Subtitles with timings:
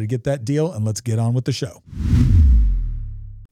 [0.00, 1.82] to get that deal, and let's get on with the show.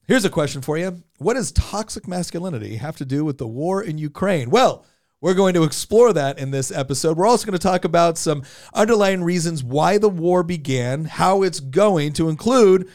[0.05, 3.81] Here's a question for you What does toxic masculinity have to do with the war
[3.81, 4.49] in Ukraine?
[4.49, 4.85] Well,
[5.21, 7.15] we're going to explore that in this episode.
[7.15, 11.61] We're also going to talk about some underlying reasons why the war began, how it's
[11.61, 12.89] going, to include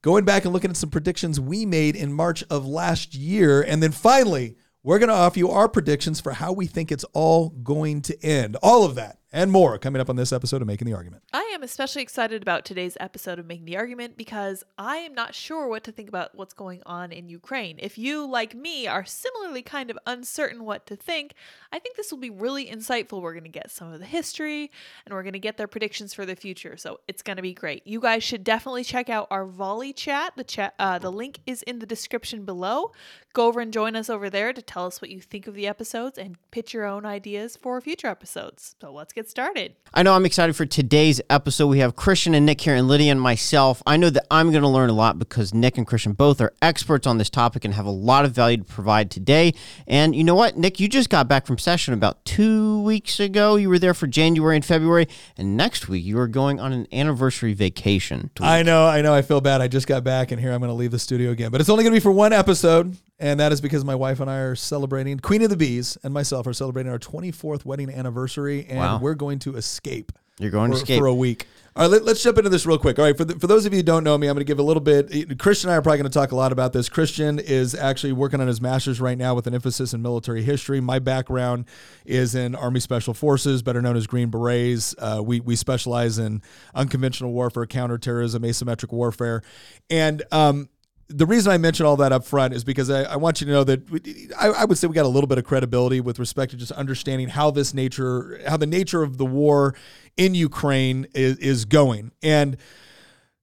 [0.00, 3.62] going back and looking at some predictions we made in March of last year.
[3.62, 7.04] And then finally, we're going to offer you our predictions for how we think it's
[7.12, 8.56] all going to end.
[8.62, 11.22] All of that and more coming up on this episode of Making the Argument.
[11.32, 15.34] I am especially excited about today's episode of Making the Argument because I am not
[15.34, 17.76] sure what to think about what's going on in Ukraine.
[17.78, 21.32] If you, like me, are similarly kind of uncertain what to think,
[21.72, 23.22] I think this will be really insightful.
[23.22, 24.70] We're going to get some of the history
[25.06, 26.76] and we're going to get their predictions for the future.
[26.76, 27.86] So it's going to be great.
[27.86, 30.34] You guys should definitely check out our Volley chat.
[30.36, 32.92] The chat, uh, the link is in the description below.
[33.32, 35.66] Go over and join us over there to tell us what you think of the
[35.66, 38.76] episodes and pitch your own ideas for future episodes.
[38.78, 39.76] So let's get get started.
[39.94, 41.68] I know I'm excited for today's episode.
[41.68, 43.82] We have Christian and Nick here, and Lydia and myself.
[43.86, 46.54] I know that I'm going to learn a lot because Nick and Christian both are
[46.60, 49.52] experts on this topic and have a lot of value to provide today.
[49.86, 53.56] And you know what, Nick, you just got back from session about two weeks ago.
[53.56, 55.06] You were there for January and February,
[55.36, 58.30] and next week you are going on an anniversary vacation.
[58.40, 59.14] I know, I know.
[59.14, 59.60] I feel bad.
[59.60, 61.50] I just got back, and here I'm going to leave the studio again.
[61.50, 64.18] But it's only going to be for one episode, and that is because my wife
[64.18, 67.88] and I are celebrating, Queen of the Bees and myself are celebrating our 24th wedding
[67.88, 68.98] anniversary, and wow.
[68.98, 70.10] we're going to escape.
[70.40, 71.46] You're going for, to escape for a week.
[71.76, 72.98] All right, let, us jump into this real quick.
[72.98, 74.50] All right, for, the, for those of you who don't know me, I'm going to
[74.50, 75.38] give a little bit.
[75.38, 76.88] Christian and I are probably going to talk a lot about this.
[76.88, 80.80] Christian is actually working on his master's right now with an emphasis in military history.
[80.80, 81.66] My background
[82.04, 84.96] is in Army Special Forces, better known as Green Berets.
[84.98, 86.42] Uh, we, we specialize in
[86.74, 89.42] unconventional warfare, counterterrorism, asymmetric warfare.
[89.88, 90.68] And um,
[91.08, 93.52] the reason I mention all that up front is because I, I want you to
[93.52, 96.18] know that we, I, I, would say we got a little bit of credibility with
[96.18, 99.74] respect to just understanding how this nature, how the nature of the war
[100.16, 102.12] in Ukraine is, is going.
[102.22, 102.56] And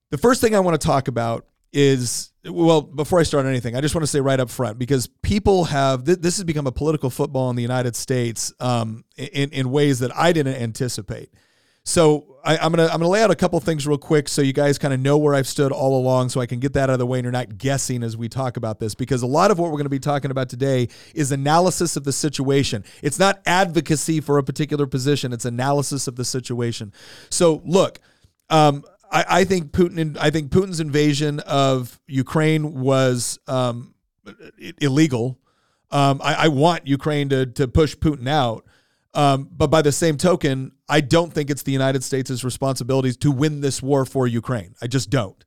[0.09, 3.81] the first thing I want to talk about is well, before I start anything, I
[3.81, 6.71] just want to say right up front because people have th- this has become a
[6.71, 11.31] political football in the United States um, in in ways that I didn't anticipate.
[11.83, 14.53] So I, am gonna I'm gonna lay out a couple things real quick so you
[14.53, 16.91] guys kind of know where I've stood all along, so I can get that out
[16.91, 19.51] of the way and you're not guessing as we talk about this because a lot
[19.51, 22.83] of what we're going to be talking about today is analysis of the situation.
[23.01, 26.93] It's not advocacy for a particular position; it's analysis of the situation.
[27.29, 27.99] So look.
[28.51, 30.17] Um, I, I think Putin.
[30.19, 33.93] I think Putin's invasion of Ukraine was um,
[34.79, 35.39] illegal.
[35.91, 38.65] Um, I, I, want Ukraine to to push Putin out,
[39.15, 43.31] um, but by the same token, I don't think it's the United States' responsibilities to
[43.31, 44.73] win this war for Ukraine.
[44.81, 45.45] I just don't.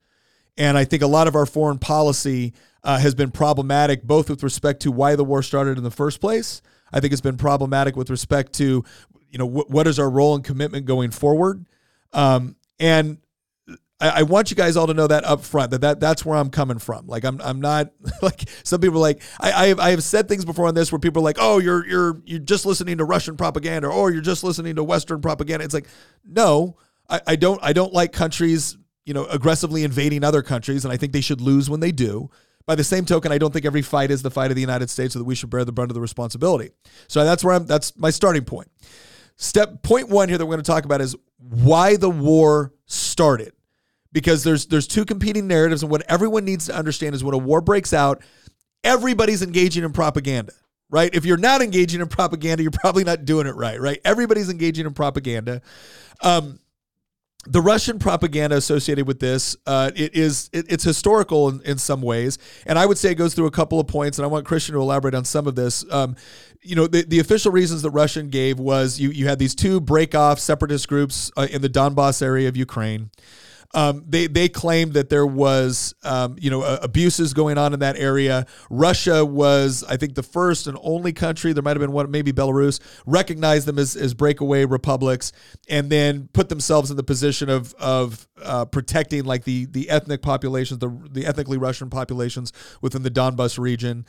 [0.56, 2.52] And I think a lot of our foreign policy
[2.84, 6.20] uh, has been problematic, both with respect to why the war started in the first
[6.20, 6.62] place.
[6.92, 8.84] I think it's been problematic with respect to,
[9.30, 11.64] you know, wh- what is our role and commitment going forward.
[12.12, 13.18] Um, and
[14.02, 16.36] I, I, want you guys all to know that up front that, that that's where
[16.36, 17.06] I'm coming from.
[17.06, 17.92] Like I'm I'm not
[18.22, 20.98] like some people like I I have, I have said things before on this where
[20.98, 24.20] people are like, oh, you're you're you're just listening to Russian propaganda or oh, you're
[24.20, 25.64] just listening to Western propaganda.
[25.64, 25.86] It's like,
[26.24, 26.76] no,
[27.08, 30.96] I, I don't I don't like countries, you know, aggressively invading other countries, and I
[30.96, 32.28] think they should lose when they do.
[32.66, 34.90] By the same token, I don't think every fight is the fight of the United
[34.90, 36.70] States, so that we should bear the brunt of the responsibility.
[37.06, 38.68] So that's where I'm that's my starting point.
[39.36, 43.52] Step point one here that we're going to talk about is why the war started
[44.12, 47.38] because there's there's two competing narratives and what everyone needs to understand is when a
[47.38, 48.22] war breaks out
[48.84, 50.52] everybody's engaging in propaganda
[50.90, 54.50] right if you're not engaging in propaganda you're probably not doing it right right everybody's
[54.50, 55.62] engaging in propaganda
[56.20, 56.58] um,
[57.46, 62.00] the Russian propaganda associated with this, uh, it is it, it's historical in, in, some
[62.00, 64.46] ways, and I would say it goes through a couple of points, and I want
[64.46, 65.84] Christian to elaborate on some of this.
[65.90, 66.14] Um,
[66.60, 69.80] you know, the, the official reasons that Russian gave was you you had these two
[69.80, 73.10] break off separatist groups uh, in the Donbass area of Ukraine.
[73.74, 77.80] Um, they they claimed that there was um, you know uh, abuses going on in
[77.80, 78.46] that area.
[78.68, 81.52] Russia was, I think, the first and only country.
[81.52, 85.32] There might have been one, maybe Belarus, recognized them as, as breakaway republics,
[85.68, 90.20] and then put themselves in the position of of uh, protecting like the the ethnic
[90.20, 92.52] populations, the the ethnically Russian populations
[92.82, 94.04] within the Donbas region.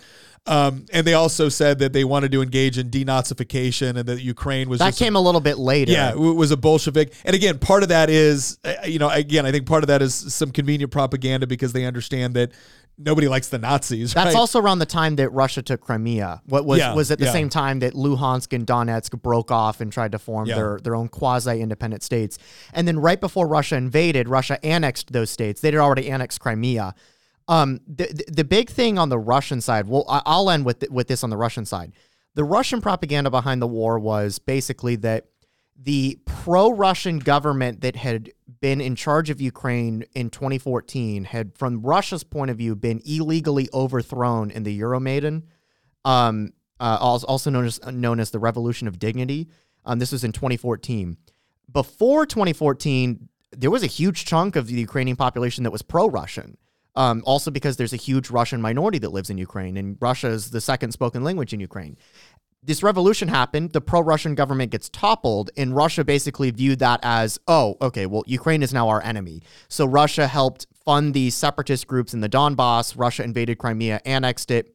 [0.45, 4.67] Um, and they also said that they wanted to engage in denazification and that Ukraine
[4.67, 5.91] was That came a little bit later.
[5.93, 7.13] yeah, it was a Bolshevik.
[7.23, 10.01] And again, part of that is, uh, you know, again, I think part of that
[10.01, 12.51] is some convenient propaganda because they understand that
[12.97, 14.13] nobody likes the Nazis.
[14.13, 14.35] That's right?
[14.35, 16.41] also around the time that Russia took Crimea.
[16.45, 17.31] What was Yeah, was at the yeah.
[17.31, 20.55] same time that Luhansk and Donetsk broke off and tried to form Yeah.
[20.55, 22.37] their their own quasi independent states.
[22.73, 25.61] And then right before Russia invaded, Russia annexed those states.
[25.61, 26.93] They'd already annexed Crimea.
[27.47, 29.87] Um, the, the the big thing on the Russian side.
[29.87, 31.93] Well, I'll end with with this on the Russian side.
[32.35, 35.25] The Russian propaganda behind the war was basically that
[35.77, 38.31] the pro-Russian government that had
[38.61, 43.67] been in charge of Ukraine in 2014 had, from Russia's point of view, been illegally
[43.73, 45.43] overthrown in the Euromaidan,
[46.05, 49.49] um, uh, also known as known as the Revolution of Dignity.
[49.85, 51.17] Um, this was in 2014.
[51.71, 56.57] Before 2014, there was a huge chunk of the Ukrainian population that was pro-Russian.
[56.95, 60.51] Um, also because there's a huge Russian minority that lives in Ukraine, and Russia is
[60.51, 61.97] the second spoken language in Ukraine
[62.65, 67.39] this revolution happened, the pro Russian government gets toppled, and Russia basically viewed that as,
[67.47, 69.41] oh, okay, well, Ukraine is now our enemy.
[69.67, 72.97] So Russia helped fund these separatist groups in the Donbass.
[72.97, 74.73] Russia invaded Crimea, annexed it,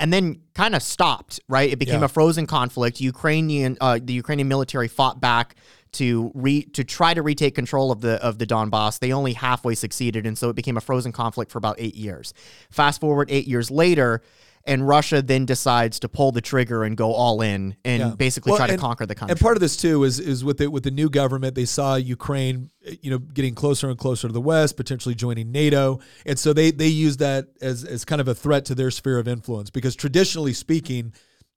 [0.00, 1.70] and then kind of stopped, right?
[1.70, 2.06] It became Yeah.
[2.06, 3.00] a frozen conflict.
[3.00, 5.54] Ukrainian, uh, the Ukrainian military fought back
[5.92, 8.98] to re to try to retake control of the of the Donbass.
[8.98, 12.32] They only halfway succeeded, and so it became a frozen conflict for about eight years.
[12.70, 14.22] Fast forward eight years later,
[14.64, 18.08] and Russia then decides to pull the trigger and go all in and Yeah.
[18.16, 19.32] basically Well, try to and- conquer the country.
[19.32, 21.96] And part of this too is is with the with the new government, they saw
[21.96, 22.70] Ukraine,
[23.02, 26.70] you know, getting closer and closer to the West, potentially joining NATO, and so they
[26.70, 29.94] they use that as as kind of a threat to their sphere of influence because
[29.94, 31.12] traditionally speaking.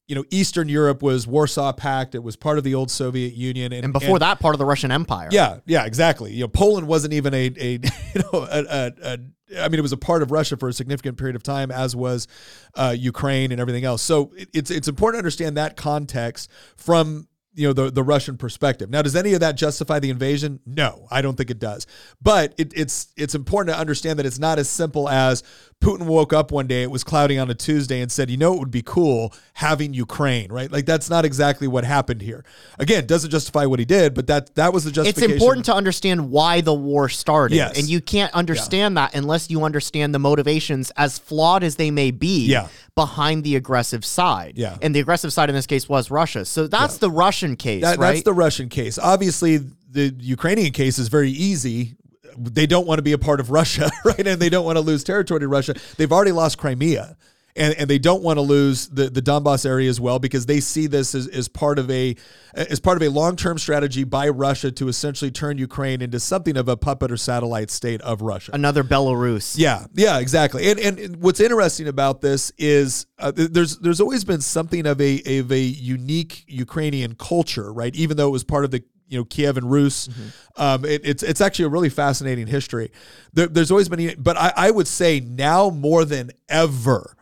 [0.07, 2.13] You know, Eastern Europe was Warsaw Pact.
[2.13, 4.65] It was part of the old Soviet Union, and, and before that, part of the
[4.65, 5.29] Russian Empire.
[5.31, 6.31] Yeah, yeah, exactly.
[6.31, 7.71] You know, Poland wasn't even a, a
[8.13, 9.19] you know, a, a, a,
[9.59, 11.95] I mean, it was a part of Russia for a significant period of time, as
[11.95, 12.27] was
[12.75, 14.01] uh, Ukraine and everything else.
[14.01, 18.37] So it, it's it's important to understand that context from you know the the Russian
[18.37, 18.89] perspective.
[18.89, 20.59] Now, does any of that justify the invasion?
[20.65, 21.87] No, I don't think it does.
[22.21, 25.41] But it, it's it's important to understand that it's not as simple as
[25.81, 28.53] Putin woke up one day, it was cloudy on a Tuesday, and said, you know,
[28.53, 30.71] it would be cool having Ukraine, right?
[30.71, 32.43] Like that's not exactly what happened here.
[32.79, 35.31] Again, doesn't justify what he did, but that that was the justification.
[35.31, 37.55] It's important to understand why the war started.
[37.55, 37.77] Yes.
[37.77, 42.09] And you can't understand that unless you understand the motivations, as flawed as they may
[42.09, 42.67] be, Yeah.
[42.95, 44.53] behind the aggressive side.
[44.55, 44.77] Yeah.
[44.81, 46.45] And the aggressive side in this case was Russia.
[46.45, 48.13] So that's the Russian case, That, right?
[48.13, 48.97] That's the Russian case.
[48.97, 49.57] Obviously,
[49.91, 51.95] the Ukrainian case is very easy.
[52.37, 54.27] They don't want to be a part of Russia, right?
[54.27, 55.75] And they don't want to lose territory to Russia.
[55.97, 57.17] They've already lost Crimea.
[57.57, 60.59] And, and they don't want to lose the, the Donbass area as well because they
[60.59, 62.17] see this as, as part of a
[62.53, 66.57] as part of a long term strategy by Russia to essentially turn Ukraine into something
[66.57, 68.51] of a puppet or satellite state of Russia.
[68.53, 69.55] Another Belarus.
[69.57, 70.69] Yeah, yeah, exactly.
[70.69, 75.39] And and what's interesting about this is uh, there's there's always been something of a
[75.39, 77.95] of a unique Ukrainian culture, right?
[77.95, 80.09] Even though it was part of the you know Kievan Rus,
[80.55, 82.91] um, it, it's it's actually a really fascinating history.
[83.33, 87.15] There, there's always been, but I, I would say now more than ever.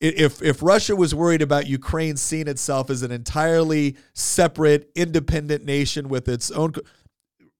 [0.00, 6.08] If if Russia was worried about Ukraine seeing itself as an entirely separate, independent nation
[6.08, 6.72] with its own,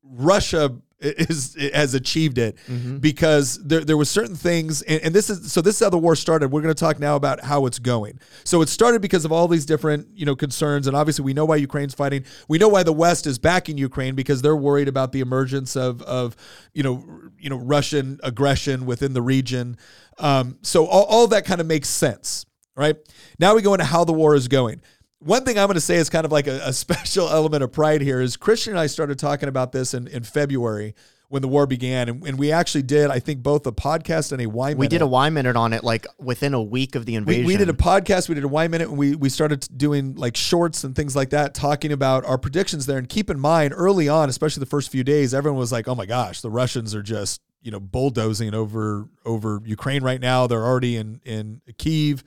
[0.02, 2.56] Russia is has achieved it
[3.00, 5.98] because there there was certain things and, and this is so this is how the
[5.98, 6.52] war started.
[6.52, 8.20] We're going to talk now about how it's going.
[8.44, 11.44] So it started because of all these different you know concerns and obviously we know
[11.44, 12.24] why Ukraine's fighting.
[12.48, 16.02] We know why the West is backing Ukraine because they're worried about the emergence of
[16.02, 16.36] of
[16.74, 17.04] you know
[17.38, 19.76] you know Russian aggression within the region.
[20.18, 22.44] Um, so all, all that kind of makes sense,
[22.76, 22.96] right?
[23.38, 24.82] Now we go into how the war is going
[25.20, 27.72] one thing I'm going to say is kind of like a, a special element of
[27.72, 30.94] pride here is Christian and I started talking about this in, in February
[31.28, 32.08] when the war began.
[32.08, 34.90] And, and we actually did, I think, both a podcast and a We minute.
[34.90, 37.46] did a Y minute on it like within a week of the we, invasion.
[37.46, 40.36] we did a podcast, we did a wine minute, and we, we started doing like
[40.36, 42.98] shorts and things like that, talking about our predictions there.
[42.98, 45.94] And keep in mind, early on, especially the first few days, everyone was like, oh
[45.94, 50.48] my gosh, the Russians are just, you know, bulldozing over over Ukraine right now.
[50.48, 52.24] They're already in, in Kiev.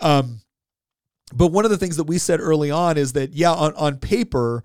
[0.00, 0.40] Um,
[1.34, 3.96] but one of the things that we said early on is that yeah, on, on
[3.98, 4.62] paper,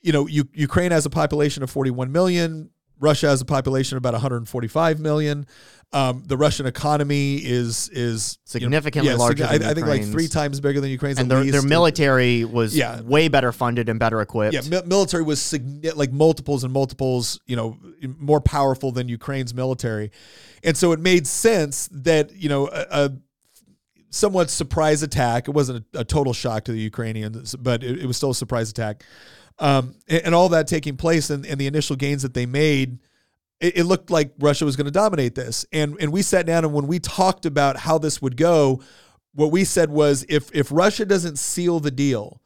[0.00, 2.70] you know, U- Ukraine has a population of 41 million.
[2.98, 5.46] Russia has a population of about 145 million.
[5.92, 9.86] Um, the Russian economy is is you know, Significantly yeah, larger than I, I think
[9.86, 11.18] like three times bigger than Ukraine's.
[11.18, 13.00] and their, their military was Yeah.
[13.02, 14.54] way better funded and better equipped.
[14.54, 17.78] Yeah, mi- military was signi- like multiples and multiples, you know,
[18.18, 20.10] more powerful than Ukraine's military,
[20.64, 23.12] and so it made sense that you know a, a
[24.10, 25.48] somewhat surprise attack.
[25.48, 28.34] It wasn't a, a total shock to the Ukrainians, but it, it was still a
[28.34, 29.04] surprise attack,
[29.58, 32.98] um, and, and all that taking place and, and the initial gains that they made.
[33.60, 36.64] It, it looked like Russia was going to dominate this, and and we sat down
[36.64, 38.82] and when we talked about how this would go,
[39.34, 42.40] what we said was if if Russia doesn't seal the deal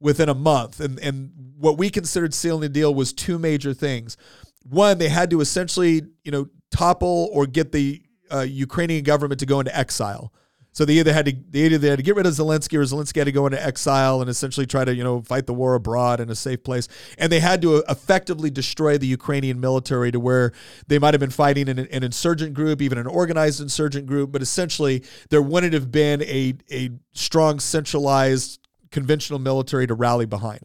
[0.00, 0.80] within a month.
[0.80, 4.16] And, and what we considered sealing the deal was two major things.
[4.62, 9.46] One, they had to essentially, you know, topple or get the uh, Ukrainian government to
[9.46, 10.32] go into exile.
[10.76, 13.16] So they either had to they either had to get rid of Zelensky or Zelensky
[13.16, 16.20] had to go into exile and essentially try to you know fight the war abroad
[16.20, 16.86] in a safe place.
[17.16, 20.52] And they had to uh, effectively destroy the Ukrainian military to where
[20.86, 24.42] they might have been fighting an, an insurgent group, even an organized insurgent group, but
[24.42, 30.60] essentially there wouldn't have been a a strong centralized conventional military to rally behind.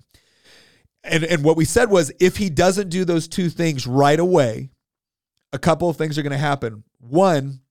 [1.06, 4.72] And and what we said was if he doesn't do those two things right away,
[5.54, 6.84] a couple of things are going to happen.
[7.00, 7.62] One,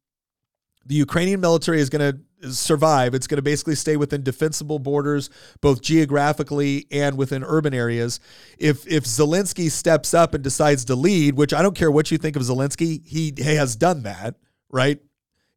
[0.86, 2.20] the Ukrainian military is going to
[2.50, 3.14] survive.
[3.14, 5.30] It's going to basically stay within defensible borders,
[5.60, 8.20] both geographically and within urban areas.
[8.58, 12.18] If if Zelensky steps up and decides to lead, which I don't care what you
[12.18, 14.36] think of Zelensky, he, he has done that,
[14.70, 14.98] right?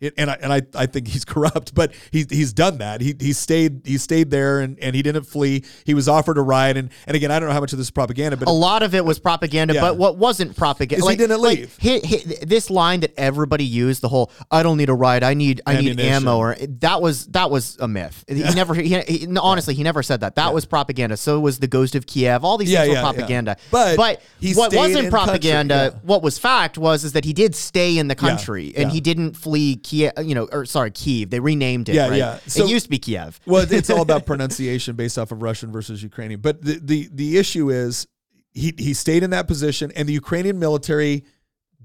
[0.03, 3.01] It, and I, and I, I think he's corrupt, but he, he's done that.
[3.01, 5.63] He, he stayed he stayed there and, and he didn't flee.
[5.85, 7.87] He was offered a ride and and again I don't know how much of this
[7.87, 9.81] is propaganda, but a lot of it was propaganda, Yeah.
[9.81, 11.03] but what wasn't propaganda?
[11.05, 11.77] Is he didn't like, leave.
[11.81, 15.61] hi- this line that everybody used, the whole "I don't need a ride, I need
[15.65, 18.23] I need ammo," or that was that was a myth.
[18.27, 20.35] He never, he, he, honestly, he never said that.
[20.35, 21.17] That was propaganda.
[21.17, 22.43] So was the Ghost of Kiev.
[22.43, 23.11] All these Yeah, things were yeah, yeah.
[23.11, 23.57] propaganda.
[23.71, 24.21] But but
[24.55, 25.99] what wasn't propaganda, yeah.
[26.03, 28.93] what was fact was is that he did stay in the country and yeah.
[28.93, 29.92] he didn't flee Kiev.
[29.93, 31.29] Uh, you know, or sorry, Kiev.
[31.29, 31.95] They renamed it.
[31.95, 32.17] Yeah, right?
[32.17, 32.39] yeah.
[32.47, 33.39] So- it used to be Kiev.
[33.45, 36.41] well, it's all about pronunciation based off of Russian versus Ukrainian.
[36.41, 38.07] But the the the issue is
[38.53, 41.25] he he stayed in that position, and the Ukrainian military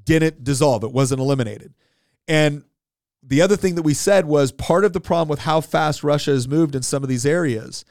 [0.04, 1.74] didn't dissolve; it wasn't eliminated.
[2.26, 2.64] And
[3.22, 6.30] the other thing that we said was part of the problem with how fast Russia
[6.30, 7.84] has moved in some of these areas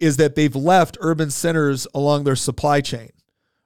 [0.00, 3.10] is that they've left urban centers along their supply chain,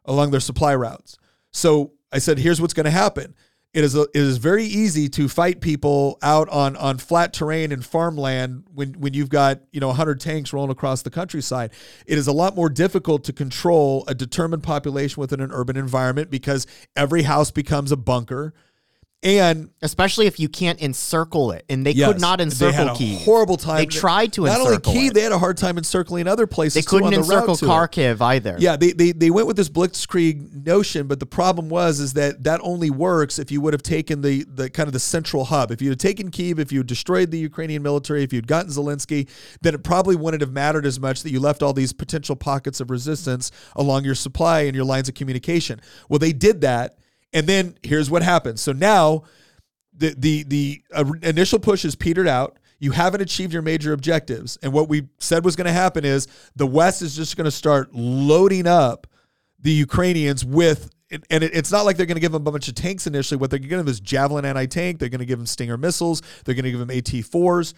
[0.04, 1.16] along their supply routes.
[1.52, 3.34] So I said, here's what's going to happen.
[3.76, 7.72] It is a, it is very easy to fight people out on on flat terrain
[7.72, 11.72] and farmland when when you've got you know 100 tanks rolling across the countryside.
[12.06, 16.30] It is a lot more difficult to control a determined population within an urban environment
[16.30, 16.66] because
[16.96, 18.54] every house becomes a bunker,
[19.22, 22.86] and Especially if you can't encircle it, and they Yes, could not they encircle had
[22.88, 23.22] a Kiev.
[23.22, 23.78] horrible time.
[23.78, 25.14] They tried to not only Kiev, it.
[25.14, 26.74] they had a hard time encircling other places.
[26.84, 27.74] They couldn't on the route encircle.
[27.74, 28.56] Kharkiv either.
[28.58, 32.44] Yeah, they, they they went with this blitzkrieg notion, but the problem was is that
[32.44, 35.70] that only works if you would have taken the the kind of the central hub.
[35.70, 38.70] If you had taken Kiev, if you had destroyed the Ukrainian military, if you'd gotten
[38.70, 39.28] Zelensky,
[39.62, 42.80] then it probably wouldn't have mattered as much that you left all these potential pockets
[42.80, 45.80] of resistance along your supply and your lines of communication.
[46.08, 46.98] Well, they did that,
[47.32, 48.60] and then here's what happens.
[48.60, 49.24] So now
[49.96, 52.58] the the the uh, initial push is petered out.
[52.78, 56.28] You haven't achieved your major objectives, and what we said was going to happen is
[56.56, 59.06] the West is just going to start loading up
[59.58, 60.90] the Ukrainians with.
[61.30, 63.38] And it's not like they're going to give them a bunch of tanks initially.
[63.38, 64.98] What they're going to give them is Javelin anti-tank.
[64.98, 66.20] They're going to give them Stinger missiles.
[66.44, 67.74] They're going to give them AT-4s.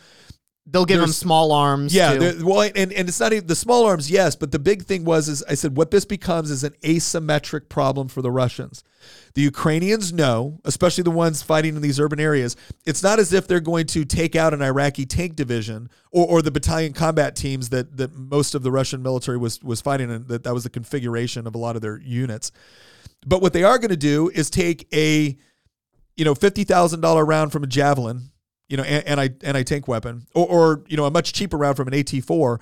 [0.70, 1.94] They'll give them small arms.
[1.94, 5.04] Yeah, well, and, and it's not even the small arms, yes, but the big thing
[5.04, 8.82] was is I said what this becomes is an asymmetric problem for the Russians.
[9.34, 13.46] The Ukrainians know, especially the ones fighting in these urban areas, it's not as if
[13.46, 17.68] they're going to take out an Iraqi tank division or, or the battalion combat teams
[17.70, 20.70] that that most of the Russian military was was fighting and That that was the
[20.70, 22.52] configuration of a lot of their units.
[23.26, 25.36] But what they are going to do is take a,
[26.16, 28.30] you know, fifty thousand dollar round from a javelin,
[28.68, 31.88] you know, anti anti tank weapon, or, or you know, a much cheaper round from
[31.88, 32.60] an AT four,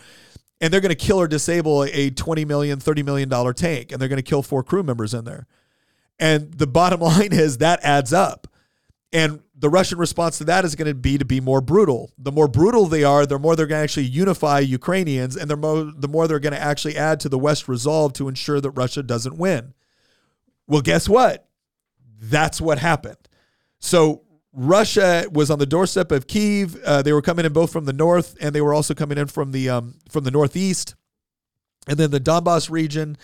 [0.60, 4.00] and they're going to kill or disable a twenty million, thirty million dollar tank, and
[4.00, 5.46] they're going to kill four crew members in there.
[6.18, 8.46] And the bottom line is that adds up.
[9.12, 12.12] And the Russian response to that is going to be to be more brutal.
[12.18, 15.56] The more brutal they are, the more they're going to actually unify Ukrainians, and the
[15.56, 18.70] more the more they're going to actually add to the West resolve to ensure that
[18.72, 19.72] Russia doesn't win.
[20.66, 21.48] Well, guess what?
[22.20, 23.16] That's what happened.
[23.78, 26.76] So Russia was on the doorstep of Kiev.
[26.84, 29.26] Uh, they were coming in both from the north and they were also coming in
[29.26, 30.94] from the um, from the northeast,
[31.86, 33.16] and then the Donbass region.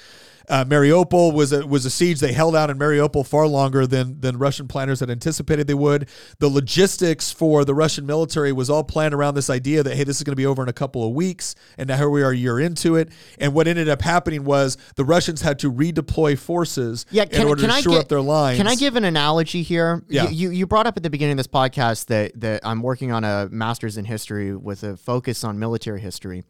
[0.53, 2.21] Uh, Mariupol was a was a siege.
[2.21, 6.11] They held out in Mariupol far longer than than Russian planners had anticipated they would.
[6.41, 10.19] The logistics for the Russian military was all planned around this idea that hey, this
[10.19, 12.33] is going to be over in a couple of weeks, and now here we are
[12.33, 13.09] a year into it.
[13.39, 17.47] And what ended up happening was the Russians had to redeploy forces Yeah, in can,
[17.47, 18.59] order can to I shore get, up their lines.
[18.59, 20.05] Can I give an analogy here?
[20.07, 20.29] Yeah.
[20.29, 23.11] You, you you brought up at the beginning of this podcast that that I'm working
[23.11, 26.45] on a master's in history with a focus on military history.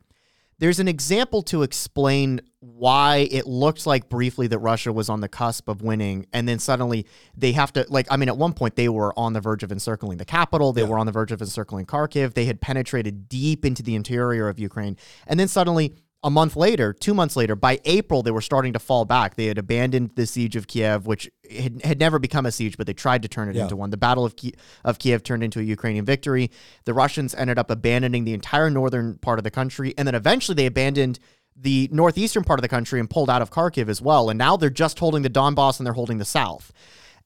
[0.59, 2.41] There's an example to explain
[2.83, 6.59] why it looked like briefly that Russia was on the cusp of winning, and then
[6.59, 8.09] suddenly they have to like.
[8.11, 10.73] I mean, at one point they were on the verge of encircling the capital.
[10.73, 12.35] They were on the verge of encircling Kharkiv.
[12.35, 14.97] They had penetrated deep into the interior of Ukraine,
[15.29, 18.79] and then suddenly a month later, two months later, by April, they were starting to
[18.79, 19.35] fall back.
[19.37, 22.87] They had abandoned the siege of Kiev, which had, had never become a siege, but
[22.87, 23.65] they tried to turn it Yeah.
[23.65, 23.91] into one.
[23.91, 26.51] The Battle of, Ki- of Kiev turned into a Ukrainian victory.
[26.85, 29.95] The Russians ended up abandoning the entire northern part of the country.
[29.99, 31.19] And then eventually they abandoned
[31.57, 34.31] the northeastern part of the country and pulled out of Kharkiv as well.
[34.31, 36.73] And now they're just holding the Donbass and they're holding the south.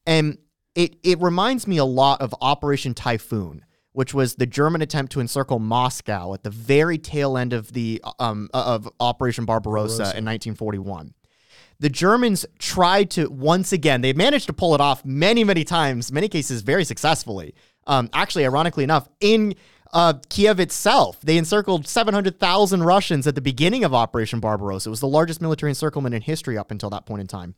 [0.06, 0.38] And
[0.74, 5.20] it, it reminds me a lot of Operation Typhoon, which was the German attempt to
[5.20, 11.14] encircle Moscow at the very tail end of the um, of Operation Barbarossa, in 1941.
[11.78, 14.00] The Germans tried to once again.
[14.00, 17.54] They managed to pull it off many, many times, many cases very successfully.
[17.86, 19.54] Um, actually, ironically enough, in
[19.96, 24.90] uh, Kiev itself, they encircled 700,000 Russians at the beginning of Operation Barbarossa.
[24.90, 27.54] It was the largest military encirclement in history up until that point in time.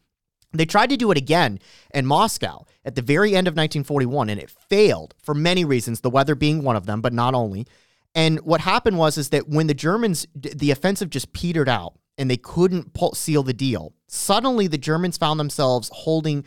[0.53, 1.59] They tried to do it again
[1.93, 6.11] in Moscow at the very end of 1941, and it failed for many reasons, the
[6.11, 7.67] weather being one of them, but not only.
[8.15, 12.31] And what happened was is that when the Germans, the offensive just petered out and
[12.31, 16.45] they couldn't pull, seal the deal, suddenly the Germans found themselves holding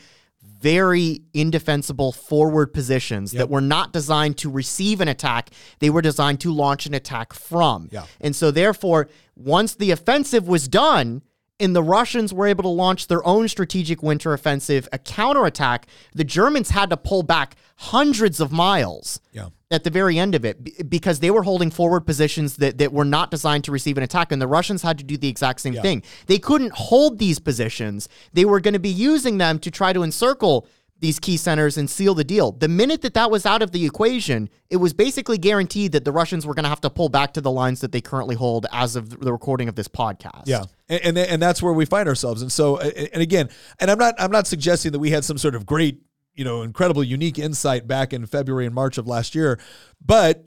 [0.61, 5.49] very indefensible forward positions that were not designed to receive an attack.
[5.79, 7.89] They were designed to launch an attack from.
[7.91, 8.05] Yeah.
[8.19, 11.23] And so, therefore, once the offensive was done,
[11.59, 16.23] and the Russians were able to launch their own strategic winter offensive, a counterattack, the
[16.23, 19.49] Germans had to pull back hundreds of miles Yeah.
[19.71, 23.05] At the very end of it because they were holding forward positions that, that were
[23.05, 24.31] not designed to receive an attack.
[24.31, 26.03] And the Russians had to do the exact same thing.
[26.27, 30.03] They couldn't hold these positions, they were going to be using them to try to
[30.03, 30.67] encircle
[31.01, 32.51] these key centers and seal the deal.
[32.51, 36.11] The minute that that was out of the equation, it was basically guaranteed that the
[36.11, 38.67] Russians were going to have to pull back to the lines that they currently hold
[38.71, 40.43] as of the recording of this podcast.
[40.45, 42.43] Yeah, and, and and that's where we find ourselves.
[42.43, 43.49] And so, and again,
[43.79, 46.01] and I'm not I'm not suggesting that we had some sort of great,
[46.41, 49.59] you know, incredible, unique insight back in February and March of last year,
[50.03, 50.43] but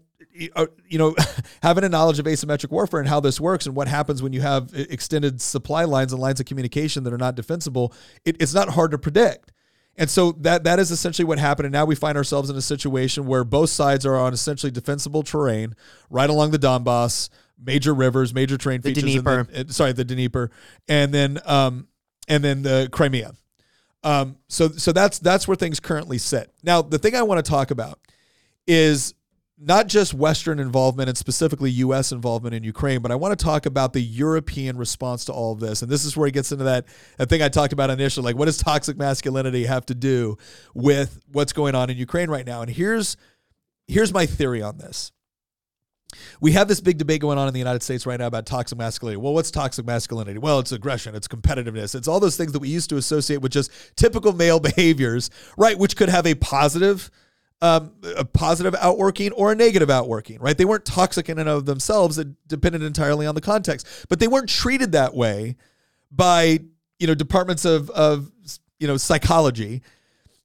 [0.56, 1.14] uh, you know,
[1.62, 4.40] having a knowledge of asymmetric warfare and how this works and what happens when you
[4.40, 7.92] have e- extended supply lines and lines of communication that are not defensible,
[8.24, 9.52] it, it's not hard to predict.
[9.96, 11.66] And so that that is essentially what happened.
[11.66, 15.22] And now we find ourselves in a situation where both sides are on essentially defensible
[15.22, 15.76] terrain,
[16.10, 17.28] right along the Donbass,
[17.64, 19.12] major rivers, major terrain The features.
[19.12, 19.44] Dnieper.
[19.44, 20.50] then- uh, sorry, the Dnieper,
[20.88, 21.86] and then um,
[22.26, 23.34] and then the Crimea.
[24.04, 26.52] Um, so so that's that's where things currently sit.
[26.62, 27.98] Now, the thing I want to talk about
[28.66, 29.14] is
[29.58, 32.12] not just Western involvement and specifically U.S.
[32.12, 35.60] involvement in Ukraine, but I want to talk about the European response to all of
[35.60, 35.80] this.
[35.80, 36.86] And this is where it gets into that,
[37.18, 38.24] that thing I talked about initially.
[38.24, 40.36] Like, what does toxic masculinity have to do
[40.74, 42.62] with what's going on in Ukraine right now?
[42.62, 43.16] And here's
[43.86, 45.12] here's my theory on this.
[46.40, 48.78] We have this big debate going on in the United States right now about toxic
[48.78, 49.20] masculinity.
[49.20, 50.38] Well, what's toxic masculinity?
[50.38, 53.52] Well, it's aggression, it's competitiveness, it's all those things that we used to associate with
[53.52, 55.78] just typical male behaviors, right?
[55.78, 57.10] Which could have a positive,
[57.60, 60.56] um, a positive outworking or a negative outworking, right?
[60.56, 63.86] They weren't toxic in and of themselves; it depended entirely on the context.
[64.08, 65.56] But they weren't treated that way
[66.10, 66.60] by
[66.98, 68.30] you know departments of of
[68.78, 69.82] you know psychology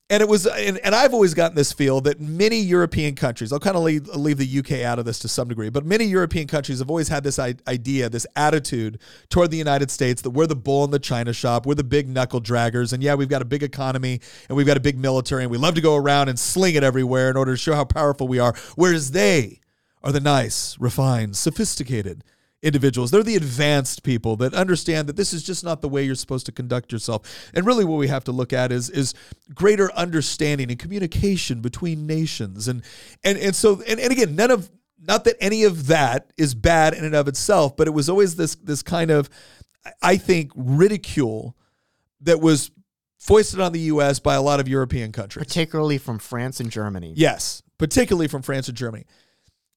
[0.09, 3.59] and it was and, and i've always gotten this feel that many european countries i'll
[3.59, 6.47] kind of leave, leave the uk out of this to some degree but many european
[6.47, 10.55] countries have always had this idea this attitude toward the united states that we're the
[10.55, 13.45] bull in the china shop we're the big knuckle draggers and yeah we've got a
[13.45, 16.39] big economy and we've got a big military and we love to go around and
[16.39, 19.59] sling it everywhere in order to show how powerful we are whereas they
[20.03, 22.23] are the nice refined sophisticated
[22.61, 23.11] individuals.
[23.11, 26.45] They're the advanced people that understand that this is just not the way you're supposed
[26.47, 27.49] to conduct yourself.
[27.53, 29.13] And really what we have to look at is is
[29.53, 32.67] greater understanding and communication between nations.
[32.67, 32.83] And
[33.23, 34.69] and and so and, and again, none of
[35.01, 38.35] not that any of that is bad in and of itself, but it was always
[38.35, 39.29] this this kind of
[40.01, 41.55] I think ridicule
[42.21, 42.71] that was
[43.17, 45.45] foisted on the US by a lot of European countries.
[45.45, 47.13] Particularly from France and Germany.
[47.15, 49.05] Yes, particularly from France and Germany.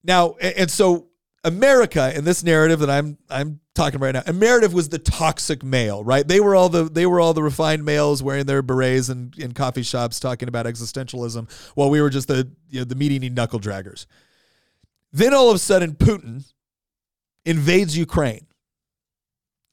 [0.02, 1.08] Now, a- and so
[1.44, 5.64] America in this narrative that I'm I'm talking right now, a narrative was the toxic
[5.64, 6.26] male, right?
[6.26, 9.52] They were all the they were all the refined males wearing their berets and in
[9.52, 13.35] coffee shops talking about existentialism, while we were just the you know, the meat eating
[13.35, 14.07] knuckle draggers.
[15.12, 16.44] Then all of a sudden, Putin
[17.44, 18.46] invades Ukraine.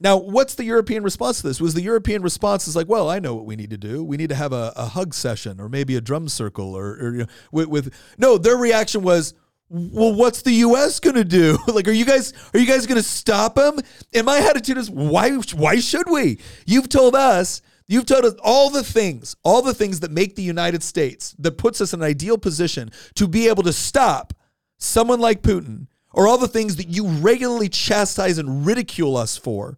[0.00, 1.60] Now, what's the European response to this?
[1.60, 4.02] Was the European response is like, well, I know what we need to do.
[4.02, 7.12] We need to have a, a hug session or maybe a drum circle or, or
[7.12, 8.38] you know, with, with no.
[8.38, 9.34] Their reaction was,
[9.70, 11.00] well, what's the U.S.
[11.00, 11.56] gonna do?
[11.68, 13.78] like, are you guys are you guys gonna stop him?
[14.12, 16.38] And my attitude is, why why should we?
[16.66, 17.62] You've told us.
[17.86, 21.58] You've told us all the things, all the things that make the United States, that
[21.58, 24.32] puts us in an ideal position to be able to stop
[24.78, 29.76] someone like Putin, or all the things that you regularly chastise and ridicule us for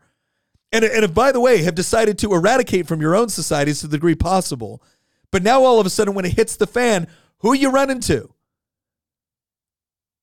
[0.73, 3.87] and, and if, by the way, have decided to eradicate from your own societies to
[3.87, 4.83] the degree possible.
[5.31, 7.07] But now all of a sudden, when it hits the fan,
[7.39, 8.33] who are you running to?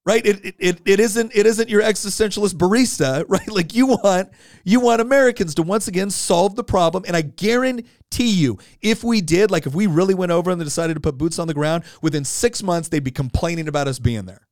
[0.05, 0.25] Right?
[0.25, 3.47] It, it, it isn't it isn't your existentialist barista, right?
[3.47, 4.29] Like you want
[4.63, 7.03] you want Americans to once again solve the problem.
[7.05, 10.95] And I guarantee you, if we did, like if we really went over and decided
[10.95, 14.25] to put boots on the ground, within six months they'd be complaining about us being
[14.25, 14.47] there.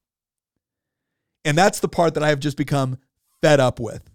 [1.43, 2.97] And that's the part that I have just become
[3.41, 4.07] fed up with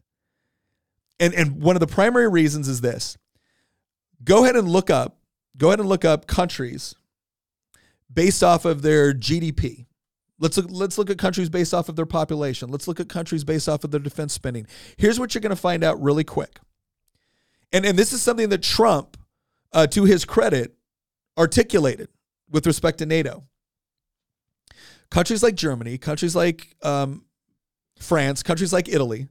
[1.22, 3.16] and and one of the primary reasons is this.
[4.24, 5.18] Go ahead and look up,
[5.56, 6.96] go ahead and look up countries
[8.12, 9.86] based off of their GDP.
[10.42, 12.68] Let's look, let's look at countries based off of their population.
[12.68, 14.66] Let's look at countries based off of their defense spending.
[14.96, 16.58] Here's what you're going to find out really quick.
[17.72, 19.16] And, and this is something that Trump,
[19.72, 20.74] uh, to his credit,
[21.38, 22.08] articulated
[22.50, 23.44] with respect to NATO.
[25.12, 27.24] Countries like Germany, countries like um,
[28.00, 29.28] France, countries like Italy,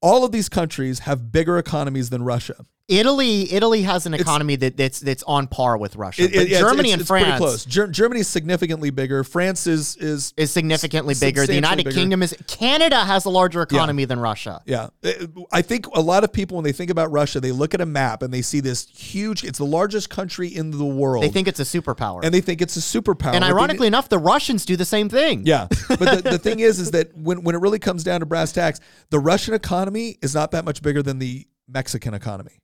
[0.00, 2.64] all of these countries have bigger economies than Russia.
[2.88, 6.22] Italy, Italy has an economy that, that's that's on par with Russia.
[6.22, 7.64] It, it, Germany it's, it's, and France, close.
[7.64, 9.24] Ger- Germany is significantly bigger.
[9.24, 11.44] France is is is significantly bigger.
[11.46, 11.96] The United bigger.
[11.96, 12.36] Kingdom is.
[12.46, 14.06] Canada has a larger economy yeah.
[14.06, 14.62] than Russia.
[14.66, 15.10] Yeah, uh,
[15.50, 17.86] I think a lot of people when they think about Russia, they look at a
[17.86, 19.42] map and they see this huge.
[19.42, 21.24] It's the largest country in the world.
[21.24, 23.34] They think it's a superpower, and they think it's a superpower.
[23.34, 25.44] And ironically they, enough, the Russians do the same thing.
[25.44, 28.26] Yeah, but the, the thing is, is that when when it really comes down to
[28.26, 28.78] brass tacks,
[29.10, 32.60] the Russian economy is not that much bigger than the Mexican economy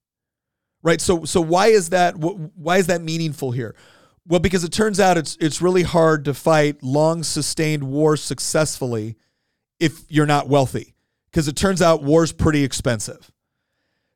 [0.83, 1.01] right?
[1.01, 3.75] So so why is that why is that meaningful here?
[4.27, 9.17] Well, because it turns out it's it's really hard to fight long sustained wars successfully
[9.81, 10.95] if you're not wealthy,
[11.31, 13.33] because it turns out war's pretty expensive.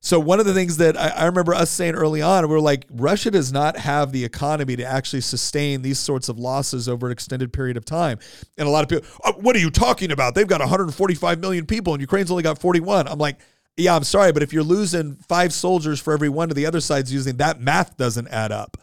[0.07, 2.61] So one of the things that I, I, remember us saying early on, we were
[2.61, 7.07] like, Russia does not have the economy to actually sustain these sorts of losses over
[7.07, 8.21] an extended period of time.
[8.57, 10.37] And a lot of people, oh, uh, what are you talking about?
[10.37, 13.09] They've got 145 million people, and Ukraine's only got 41.
[13.09, 13.41] I'm like,
[13.77, 16.81] yeah, I'm sorry, but if you're losing five soldiers for every one of the other
[16.81, 18.79] side's using, that math doesn't add up.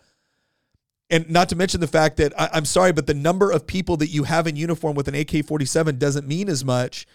[1.09, 3.97] And not to mention the fact that I, am sorry, but the number of people
[3.97, 7.07] that you have in uniform with an AK-47 doesn't mean as much,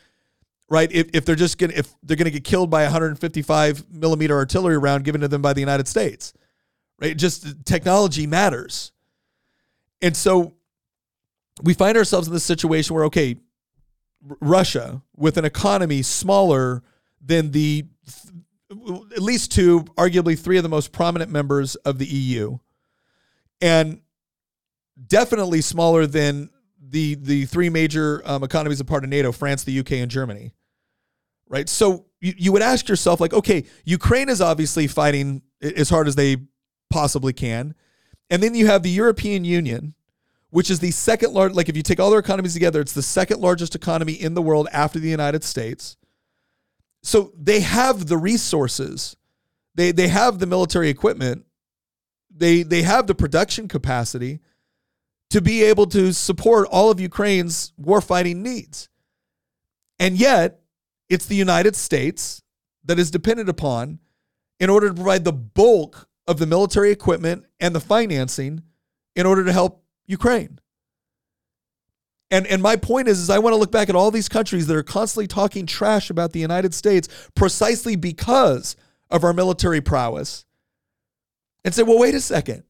[0.69, 0.91] right?
[0.93, 4.79] If, if they're just gonna if they're gonna get killed by a 155 millimeter artillery
[4.79, 6.33] round given to them by the United States,
[7.01, 7.17] right?
[7.17, 8.93] Just technology matters,
[10.03, 10.55] and so
[11.63, 13.37] we find ourselves in this situation where okay,
[14.41, 16.83] Russia with an economy smaller
[17.29, 17.87] than the
[18.71, 22.59] at least two, arguably three of the most prominent members of the EU,
[23.61, 24.01] and
[25.07, 29.79] definitely smaller than the the three major um, economies a part of NATO: France, the
[29.79, 30.53] UK, and Germany.
[31.49, 31.69] Right.
[31.69, 36.15] So you, you would ask yourself, like, okay, Ukraine is obviously fighting as hard as
[36.15, 36.37] they
[36.91, 37.75] possibly can,
[38.31, 39.95] and then you have the European Union,
[40.51, 41.57] which is the second largest.
[41.57, 44.43] Like, if you take all their economies together, it's the second largest economy in the
[44.43, 45.98] world after the United States.
[47.03, 49.17] So they have the resources.
[49.75, 51.47] They they have the military equipment.
[52.35, 54.41] They they have the production capacity
[55.31, 58.89] to be able to support all of Ukraine's warfighting needs.
[59.99, 60.61] And yet,
[61.09, 62.43] it's the United States
[62.85, 63.99] that is dependent upon
[64.61, 68.63] in order to provide the bulk of the military equipment and the financing
[69.17, 70.59] in order to help Ukraine.
[72.31, 74.67] And and my point is, is I want to look back at all these countries
[74.67, 78.77] that are constantly talking trash about the United States precisely because
[79.11, 80.45] of our military prowess,
[81.65, 82.65] and say, well, wait a second.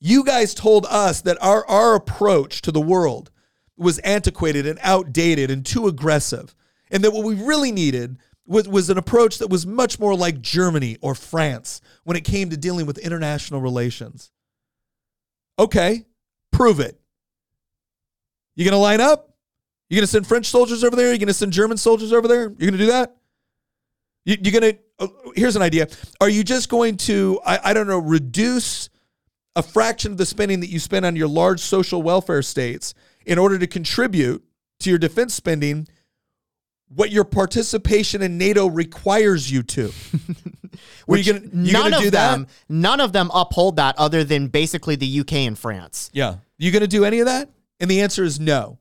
[0.00, 3.30] You guys told us that our, our approach to the world
[3.76, 6.54] was antiquated and outdated and too aggressive.
[6.90, 10.40] And that what we really needed was, was an approach that was much more like
[10.40, 14.32] Germany or France when it came to dealing with international relations.
[15.58, 16.04] Okay,
[16.50, 17.00] prove it.
[18.54, 19.34] You going to line up?
[19.88, 21.12] You going to send French soldiers over there?
[21.12, 22.44] You going to send German soldiers over there?
[22.44, 23.16] You going to do that?
[24.24, 25.88] You, are going to, oh, here's an idea.
[26.20, 28.88] Are you just going to, I, I don't know, reduce
[29.54, 32.94] a fraction of the spending that you spend on your large social welfare states
[33.26, 34.42] in order to contribute
[34.80, 35.88] to your defense spending
[36.88, 39.92] what your participation in NATO requires you to.
[41.06, 42.48] Were you gonna, you none of them, that?
[42.68, 46.10] none of them uphold that other than basically the UK and France.
[46.12, 46.36] Yeah.
[46.58, 47.50] You going to do any of that?
[47.82, 48.78] And the answer is no.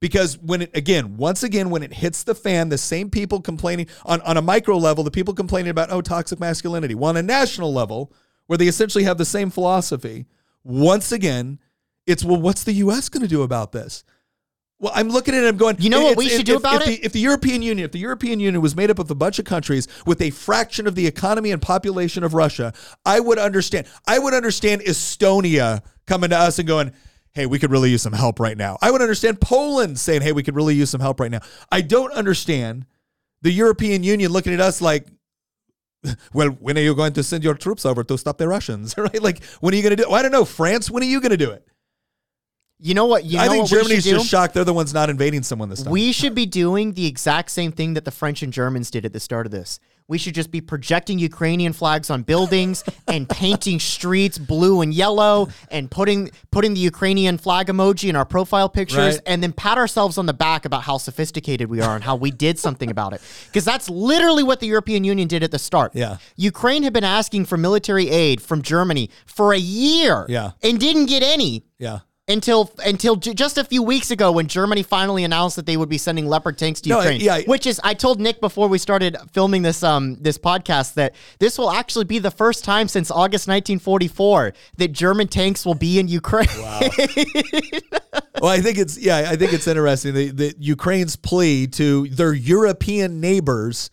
[0.00, 3.88] Because when it again, once again, when it hits the fan, the same people complaining
[4.04, 6.94] on, on a micro level, the people complaining about oh toxic masculinity.
[6.94, 8.12] Well, on a national level,
[8.46, 10.26] where they essentially have the same philosophy,
[10.62, 11.58] once again,
[12.06, 14.04] it's well, what's the US gonna do about this?
[14.78, 15.48] Well, I'm looking at it.
[15.48, 15.76] I'm going.
[15.80, 17.00] You know what we should if- do if- about if it?
[17.00, 19.38] The, if the European Union, if the European Union was made up of a bunch
[19.38, 23.86] of countries with a fraction of the economy and population of Russia, I would understand.
[24.06, 26.92] I would understand Estonia coming to us and going,
[27.36, 30.32] "Hey, we could really use some help right now." I would understand Poland saying, "Hey,
[30.32, 32.86] we could really use some help right now." I don't understand
[33.42, 35.06] the European Union looking at us like.
[36.32, 38.94] Well, when are you going to send your troops over to stop the Russians?
[38.98, 39.20] Right?
[39.20, 40.08] Like, when are you going to do?
[40.08, 40.12] it?
[40.12, 40.44] I don't know.
[40.44, 40.88] France.
[40.88, 41.66] When are you going to do it?
[42.78, 43.24] You know what?
[43.24, 45.92] You know I think Germany's just shocked they're the ones not invading someone this time.
[45.92, 49.12] We should be doing the exact same thing that the French and Germans did at
[49.12, 49.80] the start of this.
[50.08, 55.48] We should just be projecting Ukrainian flags on buildings and painting streets blue and yellow
[55.68, 59.20] and putting putting the Ukrainian flag emoji in our profile pictures Right.
[59.26, 62.30] and then pat ourselves on the back about how sophisticated we are and how we
[62.30, 63.20] did something about it.
[63.46, 65.90] Because that's literally what the European Union did at the start.
[65.94, 66.18] Yeah.
[66.36, 70.52] Ukraine had been asking for military aid from Germany for a year Yeah.
[70.62, 72.00] and didn't get any yeah.
[72.28, 75.88] Until until j- just a few weeks ago when Germany finally announced that they would
[75.88, 77.20] be sending Leopard tanks to No, Ukraine.
[77.20, 77.40] yeah.
[77.46, 81.56] Which is I told Nick before we started filming this um this podcast that this
[81.56, 86.08] will actually be the first time since August 1944 that German tanks will be in
[86.08, 86.48] Ukraine.
[86.58, 86.80] Wow.
[88.40, 92.34] Well, I think it's yeah, I think it's interesting that, that Ukraine's plea to their
[92.34, 93.88] European neighbors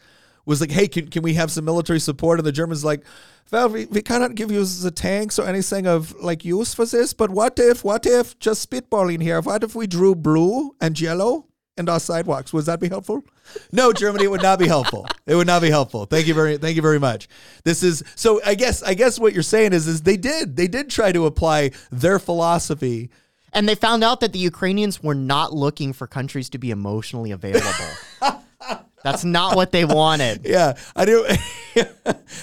[0.46, 3.06] was like, "Hey, can, can we have some military support?" And the Germans like,
[3.52, 7.14] "Well, we, we cannot give you the tanks or anything of like use for this.
[7.14, 9.42] But what if, what if just spitballing here?
[9.42, 11.46] What if we drew blue and yellow
[11.78, 12.52] and our sidewalks?
[12.54, 13.24] Would that be helpful?"
[13.72, 15.06] No, Germany, it would not be helpful.
[15.28, 16.06] It would not be helpful.
[16.06, 17.28] Thank you very, thank you very much.
[17.64, 18.42] This is so.
[18.46, 21.26] I guess, I guess what you're saying is, is they did, they did try to
[21.26, 23.10] apply their philosophy.
[23.52, 27.32] and they found out that the Ukrainians were not looking for countries to be emotionally
[27.32, 27.70] available.
[29.04, 30.46] That's not what they wanted.
[30.54, 31.26] Yeah, I do.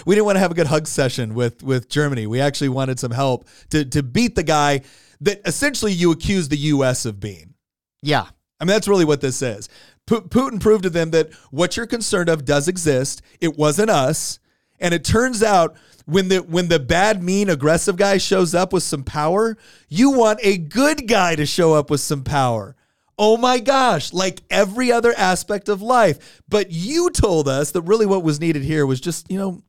[0.07, 2.27] we didn't want to have a good hug session with with Germany.
[2.27, 4.83] We actually wanted some help to to beat the guy
[5.21, 7.05] that essentially you accuse the U.S.
[7.05, 7.55] of being.
[8.03, 8.27] Yeah.
[8.59, 9.69] I mean, that's really what this is.
[10.07, 13.23] Pu- Putin proved to them that what you're concerned of does exist.
[13.41, 14.39] It wasn't us,
[14.79, 18.83] and it turns out when the when the bad, mean, aggressive guy shows up with
[18.83, 19.57] some power,
[19.89, 22.77] you want a good guy to show up with some power.
[23.23, 26.41] Oh my gosh, like every other aspect of life.
[26.49, 29.63] But you told us that really what was needed here was just, you know,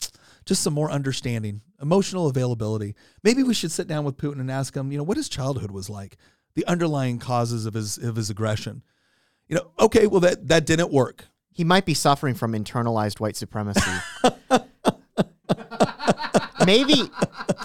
[0.46, 2.96] just some more understanding, emotional availability.
[3.24, 5.70] Maybe we should sit down with Putin and ask him, you know, what his childhood
[5.70, 6.16] was like,
[6.56, 8.84] the underlying causes of his of his aggression.
[9.50, 11.26] You know, okay, well that that didn't work.
[11.52, 13.92] He might be suffering from internalized white supremacy.
[16.66, 17.10] maybe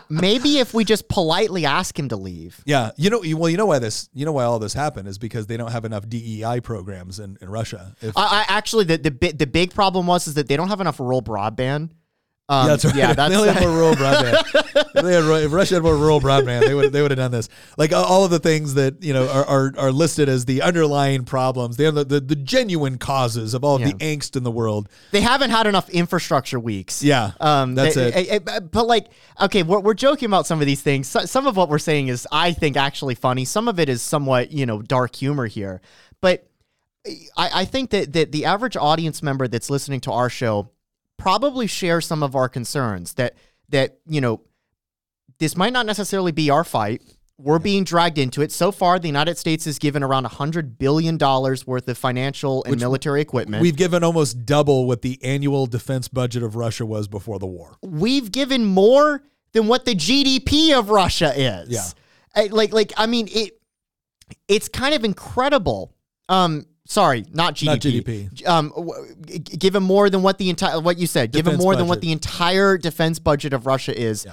[0.08, 2.60] maybe if we just politely ask him to leave.
[2.64, 5.18] Yeah, you know, well, you know why this, you know why all this happened is
[5.18, 7.94] because they don't have enough DEI programs in, in Russia.
[8.00, 10.80] If, I, I actually the the the big problem was is that they don't have
[10.80, 11.90] enough rural broadband.
[12.48, 12.94] Um, yeah, that's right.
[12.94, 14.42] Yeah, If they only had that's more rural broadband.
[14.94, 17.32] if, they had, if Russia had more rural broadband, they would they would have done
[17.32, 17.48] this.
[17.76, 21.24] Like all- of the things that you know are, are, are listed as the underlying
[21.24, 21.76] problems.
[21.76, 24.88] The, the, the genuine causes of all of the angst in the world.
[25.10, 27.02] they haven't had enough infrastructure weeks.
[27.02, 28.30] Yeah, Um, that's they- it.
[28.30, 29.08] eh, eh, But like,
[29.40, 31.08] okay, we're, we're joking about some of these things.
[31.08, 33.44] So, some of what we're saying is, I think, actually funny.
[33.44, 35.80] Some of it is somewhat, you know, dark humor here.
[36.20, 36.48] But
[37.36, 40.70] I, I think that, that the average audience member that's listening to our show
[41.16, 43.14] probably share some of our concerns.
[43.14, 43.34] That
[43.68, 44.42] that you know,
[45.38, 47.02] this might not necessarily be our fight.
[47.38, 48.50] We're being dragged into it.
[48.50, 53.20] So far, the United States has given around $100 billion worth of financial and military
[53.20, 53.60] equipment.
[53.60, 57.76] We've given almost double what the annual defense budget of Russia was before the war.
[57.82, 61.68] we've given more than what the GDP of Russia is.
[61.68, 62.48] Yeah.
[62.50, 63.60] Like like I mean it
[64.48, 65.94] it's kind of incredible.
[66.30, 67.66] Um sorry, not GDP.
[67.66, 68.46] Not GDP.
[68.48, 71.76] Um w- g- given more than what the entire what you said, given Defense more
[71.76, 72.02] than what budget.
[72.02, 74.26] the entire defense budget of Russia is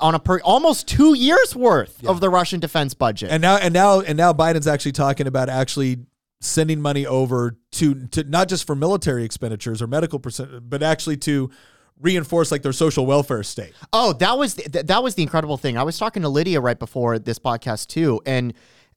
[0.00, 3.30] on a per almost 2 years worth of the Russian defense budget.
[3.30, 5.98] And now and now and now Biden's actually talking about actually
[6.40, 11.16] sending money over to to not just for military expenditures or medical percent, but actually
[11.18, 11.50] to
[11.98, 13.72] reinforce like their social welfare state.
[13.90, 15.78] Oh, that was th- that was the incredible thing.
[15.78, 18.52] I was talking to Lydia right before this podcast too, and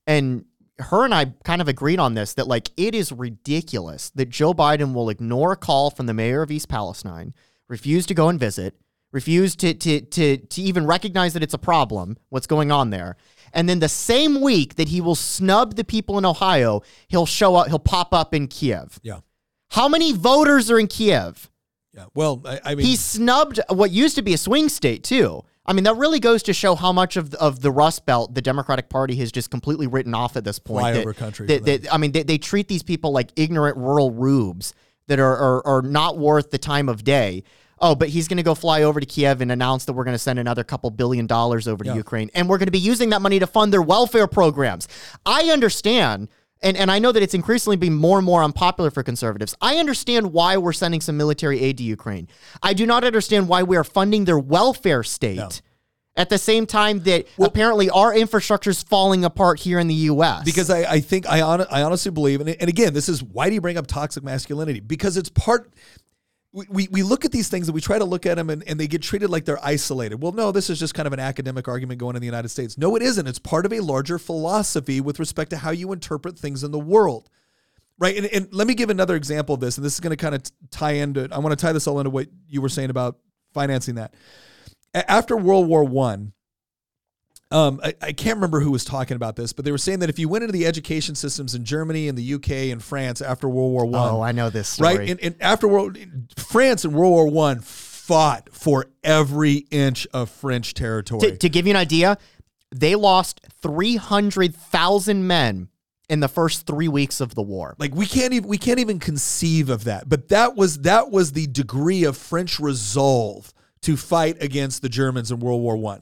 [0.05, 0.43] and
[0.79, 4.53] her and I kind of agreed on this that like it is ridiculous that Joe
[4.53, 7.33] Biden will ignore a call from the mayor of East Palestine,
[7.67, 8.75] refuse to go and visit,
[9.11, 13.17] refuse to to to to even recognize that it's a problem what's going on there.
[13.53, 17.55] And then the same week that he will snub the people in Ohio, he'll show
[17.55, 18.99] up, he'll pop up in Kiev.
[19.01, 19.19] Yeah.
[19.71, 21.49] How many voters are in Kiev?
[21.93, 22.05] Yeah.
[22.13, 25.43] Well, I, I mean He snubbed what used to be a swing state too.
[25.69, 28.33] I mean, that really goes to show how much of the, of the Rust Belt
[28.33, 30.83] the Democratic Party has just completely written off at this point.
[30.97, 34.09] Flyover That- country that- that- I mean, they, they treat these people like ignorant rural
[34.09, 34.73] rubes
[35.07, 37.43] that are, are, are not worth the time of day.
[37.79, 40.15] Oh, but he's going to go fly over to Kiev and announce that we're going
[40.15, 41.95] to send another couple billion dollars over to Yeah.
[41.97, 44.87] Ukraine, and we're going to be using that money to fund their welfare programs.
[45.25, 46.29] I understand.
[46.61, 49.55] And, and I know that it's increasingly being more and more unpopular for conservatives.
[49.61, 52.27] I understand why we're sending some military aid to Ukraine.
[52.61, 55.49] I do not understand why we are funding their welfare state No.
[56.17, 60.43] at the same time that apparently our infrastructure is falling apart here in the U.S.
[60.43, 63.47] because I, I think I, hon- I honestly believe, and, and again, this is why
[63.47, 64.81] do you bring up toxic masculinity?
[64.81, 65.71] Because it's part.
[66.51, 68.79] We, we, look at these things and we try to look at them and, and
[68.79, 70.19] they get treated like they're isolated.
[70.19, 72.75] Well, no, this is just kind of an academic argument going in the United States.
[72.75, 73.27] No, it isn't.
[73.27, 76.79] It's part of a larger philosophy with respect to how you interpret things in the
[76.79, 77.29] world.
[77.99, 78.17] Right.
[78.17, 79.77] And, and let me give another example of this.
[79.77, 81.99] And this is going to kind of tie into, I want to tie this all
[81.99, 83.19] into what you were saying about
[83.53, 84.15] financing that.
[84.93, 86.33] After World War One,
[87.51, 90.09] um, I, I can't remember who was talking about this, but they were saying that
[90.09, 93.49] if you went into the education systems in Germany and the UK and France after
[93.49, 94.97] World War One, oh, I know this story.
[94.97, 95.09] right?
[95.09, 95.97] And, and after World
[96.37, 101.21] France and World War One fought for every inch of French territory.
[101.21, 102.17] to, to give you an idea,
[102.71, 105.69] they lost 300,000 men
[106.07, 107.75] in the first three weeks of the war.
[107.77, 110.09] like we can't even we can't even conceive of that.
[110.09, 115.31] But that was that was the degree of French resolve to fight against the Germans
[115.31, 116.01] in World War One.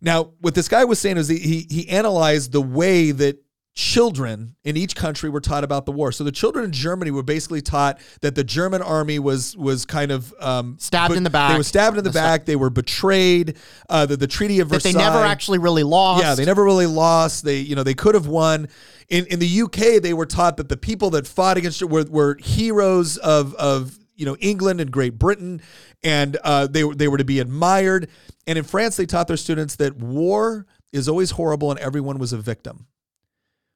[0.00, 3.42] Now, what this guy was saying is he, he analyzed the way that
[3.74, 6.10] children in each country were taught about the war.
[6.10, 10.10] So the children in Germany were basically taught that the German army was was kind
[10.10, 11.52] of um, Stabbed but- in the back.
[11.52, 12.46] They were stabbed in the, The back.
[12.46, 13.56] They were betrayed.
[13.88, 14.92] Uh, that the Treaty of That Versailles.
[14.92, 16.22] they never actually really lost.
[16.24, 17.44] Yeah, they never really lost.
[17.44, 18.68] They, you know, they could have won.
[19.08, 22.04] In in the UK, they were taught that the people that fought against it were,
[22.08, 25.60] were heroes of of you know England and Great Britain,
[26.02, 28.08] and uh, they they were to be admired.
[28.46, 32.32] And in France, they taught their students that war is always horrible and everyone was
[32.32, 32.86] a victim.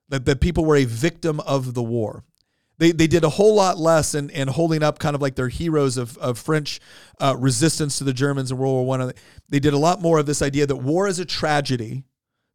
[0.08, 2.24] That that people were a victim of the war.
[2.78, 5.50] They, they did a whole lot less in, in holding up kind of like their
[5.50, 6.80] heroes of, of French
[7.20, 9.12] uh, resistance to the Germans in World War One.
[9.50, 12.04] They did a lot more of this idea that war is a tragedy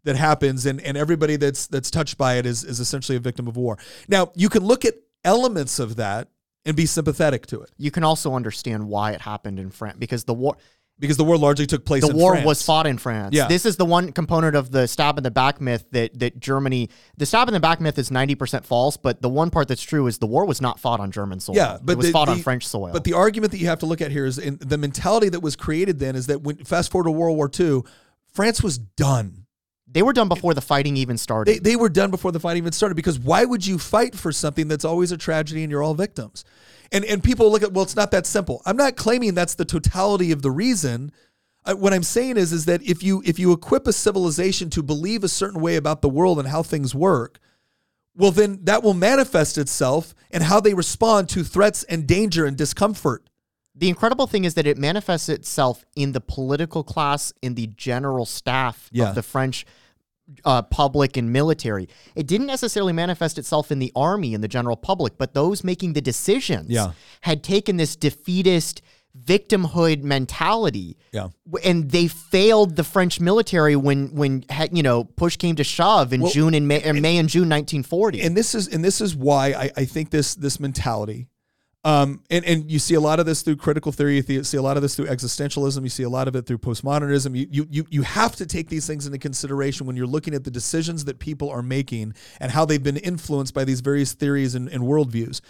[0.04, 3.48] that happens and, and everybody that's that's touched by it is is essentially a victim
[3.48, 3.78] of war.
[4.08, 6.30] Now you can look at elements of that
[6.66, 10.24] and be sympathetic to it You can also understand why it happened in France because
[10.24, 10.58] the war
[10.98, 12.46] because the war largely took place the war France.
[12.46, 13.36] was fought in France.
[13.36, 13.48] Yeah.
[13.48, 16.90] This is the one component of the stab in the back myth that that Germany
[17.18, 20.08] the stab in the back myth is 90% false, but the one part that's true
[20.08, 21.56] is the war was not fought on German soil.
[21.56, 22.92] Yeah, but it was the- fought on French soil.
[22.94, 25.42] But the argument that you have to look at here is in the mentality that
[25.42, 27.82] was created then is that when fast forward to World War II,
[28.32, 29.45] France was done.
[29.96, 31.56] They were done before the fighting even started.
[31.56, 34.34] They, they were done before the fight even started because why would you fight for
[34.34, 36.44] something that's always a tragedy and you're all victims?
[36.92, 38.62] And and people look at well, it's not that simple.
[38.66, 41.14] I'm not claiming that's the totality of the reason.
[41.64, 44.84] Uh, what I'm saying is is that if you if you equip a civilization to
[44.84, 47.40] believe a certain way about the world and how things work,
[48.16, 52.58] well then that will manifest itself in how they respond to threats and danger and
[52.58, 53.30] discomfort.
[53.74, 58.26] The incredible thing is that it manifests itself in the political class, in the general
[58.26, 59.10] staff Yeah.
[59.10, 59.66] of the French
[60.44, 61.88] uh, public and military.
[62.16, 65.94] It didn't necessarily manifest itself in the army and the general public, but those making
[65.94, 66.92] the decisions Yeah.
[67.22, 68.82] had taken this defeatist
[69.26, 70.98] victimhood mentality.
[71.14, 71.30] Yeah.
[71.64, 76.22] And they failed the French military when, when you know, push came to shove in
[76.22, 78.22] Well, June and May, or May and June 1940.
[78.22, 81.28] and this is and this is why I, I think this this mentality
[81.86, 84.20] um, and, and you see a lot of this through critical theory.
[84.28, 85.84] You see a lot of this through existentialism.
[85.84, 87.38] You see a lot of it through postmodernism.
[87.38, 90.44] You, you, you, you have to take these things into consideration when you're looking at
[90.44, 94.56] the decisions that people are making and how they've been influenced by these various theories
[94.56, 95.42] and, and worldviews.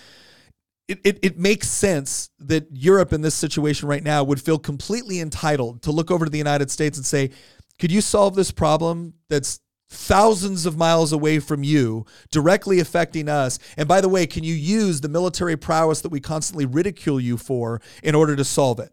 [0.89, 5.21] It, it, it makes sense that Europe in this situation right now would feel completely
[5.21, 7.31] entitled to look over to the United States and say,
[7.79, 13.59] could you solve this problem that's thousands of miles away from you, directly affecting us.
[13.77, 17.37] And by the way, can you use the military prowess that we constantly ridicule you
[17.37, 18.91] for in order to solve it?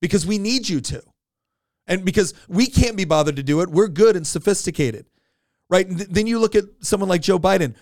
[0.00, 1.02] Because we need you to.
[1.86, 5.06] And because we can't be bothered to do it, we're good and sophisticated.
[5.68, 5.86] Right?
[5.86, 7.74] And th- then you look at someone like Joe Biden.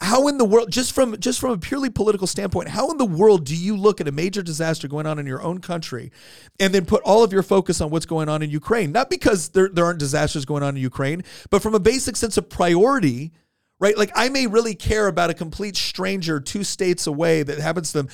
[0.00, 3.06] How in the world just from just from a purely political standpoint, how in the
[3.06, 6.10] world do you look at a major disaster going on in your own country
[6.58, 8.92] and then put all of your focus on what's going on in Ukraine?
[8.92, 12.36] Not because there, there aren't disasters going on in Ukraine, but from a basic sense
[12.36, 13.32] of priority,
[13.78, 13.96] right?
[13.96, 17.98] Like I may really care about a complete stranger two states away that happens to
[17.98, 18.08] them,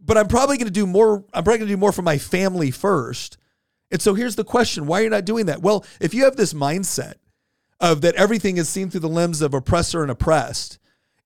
[0.00, 1.24] but I'm probably going to do more.
[1.32, 3.38] I'm probably going to do more for my family first.
[3.92, 5.62] And so here's the question: Why are you not doing that?
[5.62, 7.14] Well, if you have this mindset
[7.80, 10.78] of that everything is seen through the lens of oppressor and oppressed,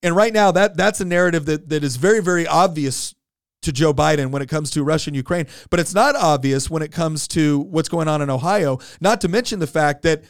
[0.04, 3.14] and right now that that's a narrative that that is very very obvious
[3.62, 6.83] to Joe Biden when it comes to Russia and Ukraine, but it's not obvious when
[6.83, 10.22] it comes to what's going on in Ohio, not to mention the fact that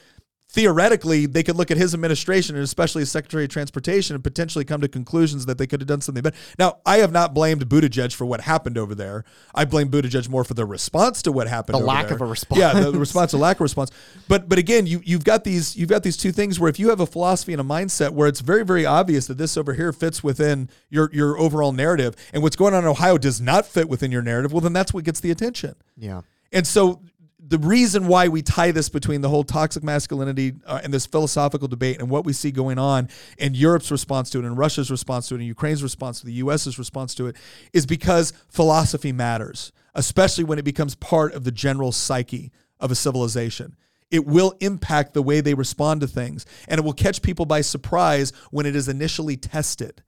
[0.54, 4.64] theoretically they could look at his administration and especially his Secretary of Transportation and potentially
[4.64, 6.36] come to conclusions that they could have done something better.
[6.60, 9.24] Now, I have not blamed Buttigieg for what happened over there.
[9.52, 11.74] I blame Buttigieg more for the response to what happened.
[11.74, 12.14] The lack there.
[12.14, 12.60] of a response.
[12.60, 13.90] Yeah, the, the response, the lack of response.
[14.28, 16.90] But but again, you you've got these you've got these two things where if you
[16.90, 19.92] have a philosophy and a mindset where it's very very obvious that this over here
[19.92, 23.88] fits within your your overall narrative, and what's going on in Ohio does not fit
[23.88, 25.74] within your narrative, well then that's what gets the attention.
[25.96, 26.20] Yeah.
[26.52, 27.02] And so
[27.46, 31.68] the reason why we tie this between the whole toxic masculinity uh, and this philosophical
[31.68, 35.28] debate and what we see going on and Europe's response to it and Russia's response
[35.28, 37.36] to it and Ukraine's response to the US's response to it
[37.72, 42.94] is because philosophy matters, especially when it becomes part of the general psyche of a
[42.94, 43.76] civilization.
[44.10, 47.60] It will impact the way they respond to things and it will catch people by
[47.60, 50.02] surprise when it is initially tested.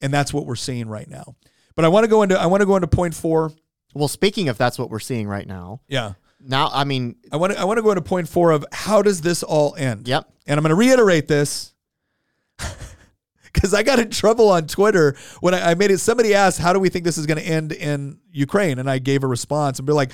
[0.00, 1.36] And that's what we're seeing right now.
[1.76, 3.52] But I want to go into I want to go into point 4.
[3.94, 5.80] Well, speaking of that's what we're seeing right now.
[5.86, 6.14] Yeah.
[6.46, 9.02] Now, I mean, I want to I want to go into point four of how
[9.02, 10.06] does this all end?
[10.06, 10.28] Yep.
[10.46, 11.74] And I'm going to reiterate this
[13.44, 15.98] because I got in trouble on Twitter when I, I made it.
[15.98, 18.98] Somebody asked, "How do we think this is going to end in Ukraine?" And I
[18.98, 20.12] gave a response and be like,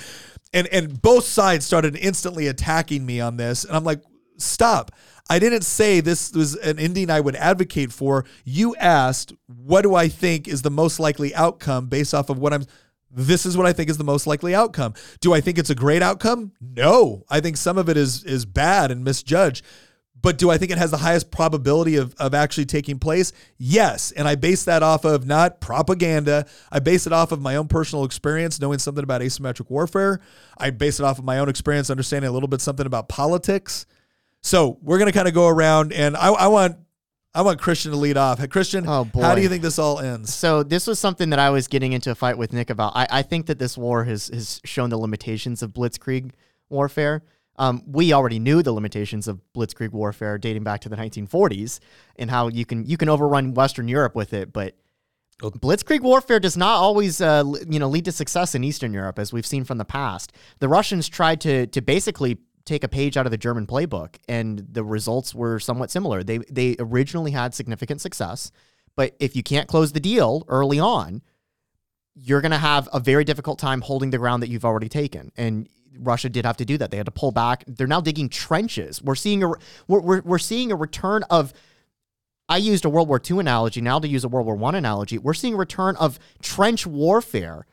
[0.53, 4.01] and and both sides started instantly attacking me on this, and I'm like,
[4.37, 4.91] stop.
[5.29, 8.25] I didn't say this was an ending I would advocate for.
[8.43, 12.53] You asked, what do I think is the most likely outcome based off of what
[12.53, 12.65] I'm
[13.13, 14.93] this is what I think is the most likely outcome.
[15.19, 16.53] Do I think it's a great outcome?
[16.61, 17.23] No.
[17.29, 19.65] I think some of it is is bad and misjudged.
[20.21, 23.33] But do I think it has the highest probability of, of actually taking place?
[23.57, 24.11] Yes.
[24.11, 26.45] And I base that off of not propaganda.
[26.71, 30.21] I base it off of my own personal experience, knowing something about asymmetric warfare.
[30.57, 33.87] I base it off of my own experience, understanding a little bit something about politics.
[34.41, 36.77] So we're gonna kind of go around and I, I want
[37.33, 38.47] I want Christian to lead off.
[38.49, 39.21] Christian, Oh, boy.
[39.21, 40.33] how do you think this all ends?
[40.33, 42.91] So this was something that I was getting into a fight with Nick about.
[42.95, 46.31] I, I think that this war has has shown the limitations of blitzkrieg
[46.69, 47.23] warfare.
[47.57, 51.79] Um, we already knew the limitations of blitzkrieg warfare dating back to the 1940s
[52.17, 54.75] and how you can you can overrun Western Europe with it, but
[55.41, 59.31] blitzkrieg warfare does not always uh, you know lead to success in Eastern Europe as
[59.31, 60.33] we've seen from the past.
[60.59, 64.65] The Russians tried to to basically take a page out of the German playbook, and
[64.71, 66.23] the results were somewhat similar.
[66.23, 68.51] They they originally had significant success,
[68.95, 71.21] but if you can't close the deal early on,
[72.15, 75.31] you're going to have a very difficult time holding the ground that you've already taken.
[75.37, 76.91] And Russia did have to do that.
[76.91, 77.63] They had to pull back.
[77.67, 79.01] They're now digging trenches.
[79.01, 79.49] We're seeing a
[79.87, 81.53] we're we're, we're seeing a return of.
[82.49, 83.79] I used a World War II analogy.
[83.79, 87.65] Now to use a World War One analogy, we're seeing a return of trench warfare,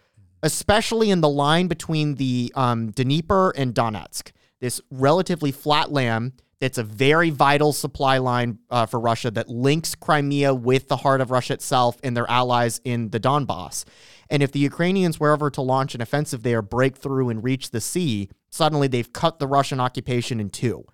[0.43, 4.31] especially in the line between the um, Dnieper and Donetsk.
[4.61, 9.95] This relatively flat land that's a very vital supply line uh, for Russia that links
[9.95, 13.85] Crimea with the heart of Russia itself and their allies in the Donbass.
[14.29, 17.71] And if the Ukrainians were ever to launch an offensive there, break through and reach
[17.71, 20.85] the sea, suddenly they've cut the Russian occupation in two.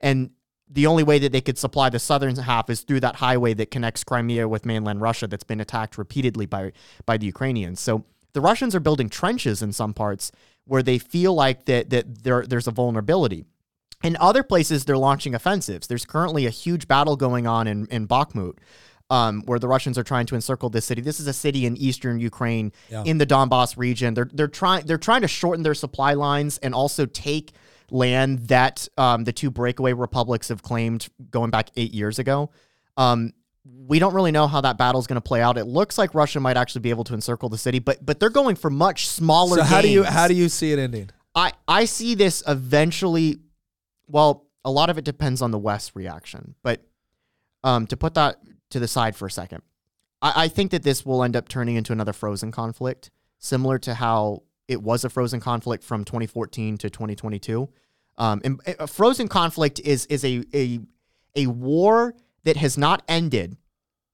[0.00, 0.30] And
[0.68, 3.70] the only way that they could supply the southern half is through that highway that
[3.70, 6.72] connects Crimea with mainland Russia that's been attacked repeatedly by
[7.06, 7.80] by the Ukrainians.
[7.80, 10.30] So the Russians are building trenches in some parts
[10.70, 13.44] where they feel like that that there there's a vulnerability.
[14.04, 15.88] In other places, they're launching offensives.
[15.88, 18.54] There's currently a huge battle going on in, in Bakhmut,
[19.10, 21.02] um, where the Russians are trying to encircle this city.
[21.02, 23.02] This is a city in eastern Ukraine, Yeah.
[23.04, 24.14] in the Donbass region.
[24.14, 27.50] They're they're trying they're trying to shorten their supply lines and also take
[27.90, 32.50] land that um, the two breakaway republics have claimed going back eight years ago.
[32.96, 33.32] Um,
[33.64, 35.58] we don't really know how that battle is going to play out.
[35.58, 38.30] It looks like Russia might actually be able to encircle the city, but but they're
[38.30, 39.58] going for much smaller.
[39.58, 41.10] So how do you how do you see it ending?
[41.34, 43.40] I I see this eventually.
[44.06, 46.82] Well, a lot of it depends on the West's reaction, but
[47.62, 48.36] um, to put that
[48.70, 49.62] to the side for a second,
[50.22, 53.94] I, I think that this will end up turning into another frozen conflict, similar to
[53.94, 57.68] how it was a frozen conflict from 2014 to 2022.
[58.18, 60.80] Um, and a frozen conflict is is a a
[61.36, 62.14] a war
[62.44, 63.56] that has not ended,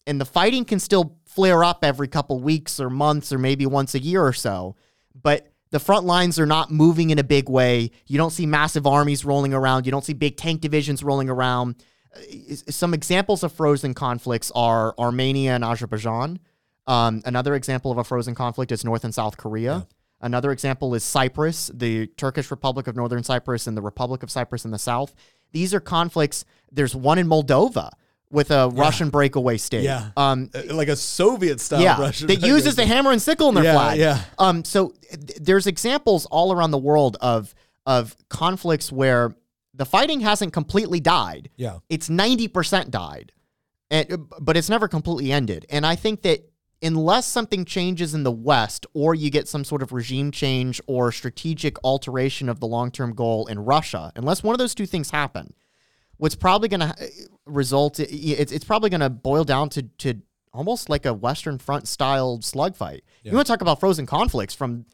[0.07, 3.95] and the fighting can still flare up every couple weeks or months or maybe once
[3.95, 4.75] a year or so,
[5.15, 7.91] but the front lines are not moving in a big way.
[8.07, 9.85] You don't see massive armies rolling around.
[9.85, 11.77] You don't see big tank divisions rolling around.
[12.15, 16.39] Uh, Some examples of frozen conflicts are Armenia and Azerbaijan.
[16.87, 19.89] Um, another example of a frozen conflict is North and South Korea.
[20.21, 24.65] Another example is Cyprus, the Turkish Republic of Northern Cyprus, and the Republic of Cyprus
[24.65, 25.15] in the south.
[25.53, 26.45] These are conflicts.
[26.73, 27.91] There's one in Moldova
[28.31, 29.85] with a Russian breakaway state.
[29.85, 30.11] Yeah.
[30.17, 33.55] Um, Uh, Like a Soviet style yeah, Russian that uses the hammer and sickle in
[33.55, 33.99] their Yeah, flag.
[33.99, 34.25] yeah.
[34.39, 37.55] Um, so th- there's examples all around the world of
[37.87, 39.37] of conflicts where
[39.75, 41.51] the fighting hasn't completely died.
[41.57, 41.79] Yeah.
[41.89, 43.33] It's ninety percent died,
[43.91, 45.67] and but it's never completely ended.
[45.71, 46.51] And I think that
[46.83, 51.11] unless something changes in the West or you get some sort of regime change or
[51.13, 55.11] strategic alteration of the long term goal in Russia, unless one of those two things
[55.11, 55.55] happen,
[56.19, 57.07] what's probably going to uh,
[57.47, 60.21] result, it's, it's probably going to boil down to, to
[60.53, 63.05] almost like a Western Front style slug fight.
[63.23, 64.87] You want to talk about frozen conflicts from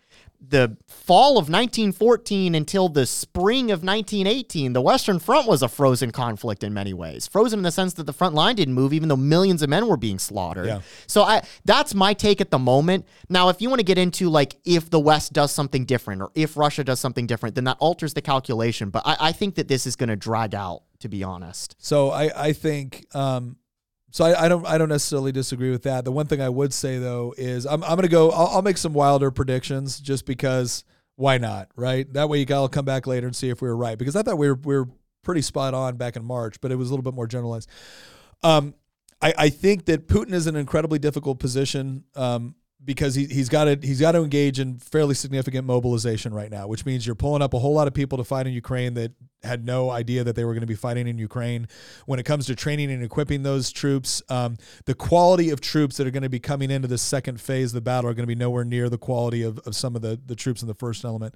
[0.48, 6.10] the fall of 1914 until the spring of 1918, the Western Front was a frozen
[6.10, 7.28] conflict in many ways.
[7.28, 9.86] Frozen in the sense that the front line didn't move, even though millions of men
[9.86, 10.66] were being slaughtered.
[10.66, 10.80] Yeah.
[11.06, 13.06] So I that's my take at the moment.
[13.28, 16.30] Now, if you want to get into like if the West does something different or
[16.34, 18.90] if Russia does something different, then that alters the calculation.
[18.90, 21.76] But I, I think that this is going to drag out, to be honest.
[21.78, 23.56] So I, I think um,
[24.10, 26.04] so I, I don't I don't necessarily disagree with that.
[26.04, 28.78] The one thing I would say though is I'm I'm gonna go I'll, I'll make
[28.78, 30.84] some wilder predictions just because
[31.16, 32.10] why not right?
[32.12, 34.22] That way you will come back later and see if we were right because I
[34.22, 34.88] thought we were we were
[35.22, 37.68] pretty spot on back in March, but it was a little bit more generalized.
[38.42, 38.74] Um,
[39.20, 43.48] I, I think that Putin is in an incredibly difficult position um, because he, he's
[43.48, 47.14] got to he's got to engage in fairly significant mobilization right now, which means you're
[47.14, 49.12] pulling up a whole lot of people to fight in Ukraine that
[49.42, 51.66] had no idea that they were going to be fighting in Ukraine.
[52.06, 56.06] When it comes to training and equipping those troops, um, the quality of troops that
[56.06, 58.28] are going to be coming into the second phase of the battle are going to
[58.28, 61.04] be nowhere near the quality of, of some of the, the troops in the first
[61.04, 61.34] element.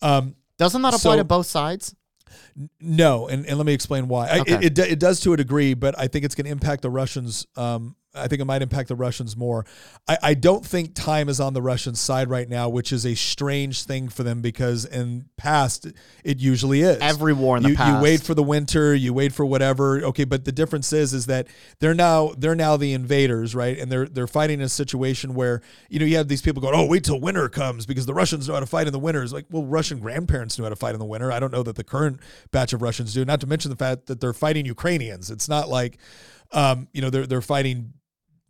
[0.00, 1.94] Um, Doesn't that apply So- to both sides?
[2.80, 4.26] no, and, and let me explain why.
[4.26, 6.82] I, it, it, it does to a degree, but I think it's going to impact
[6.82, 7.46] the Russians.
[7.56, 9.66] Um, I think it might impact the Russians more.
[10.06, 13.14] I, I don't think time is on the Russian side right now, which is a
[13.14, 15.86] strange thing for them because in past
[16.22, 16.98] it usually is.
[17.00, 17.96] Every war in the you, past.
[17.96, 20.02] you wait for the winter, you wait for whatever.
[20.04, 21.48] Okay, but the difference is is that
[21.80, 23.78] they're now they're now the invaders, right?
[23.78, 26.74] And they're they're fighting in a situation where you know you have these people going,
[26.74, 29.22] oh, wait till winter comes because the Russians know how to fight in the winter.
[29.22, 31.32] It's like, well, Russian grandparents knew how to fight in the winter.
[31.32, 33.24] I don't know that the current batch of Russians do.
[33.24, 35.30] Not to mention the fact that they're fighting Ukrainians.
[35.30, 35.98] It's not like,
[36.52, 37.92] um, you know, they're they're fighting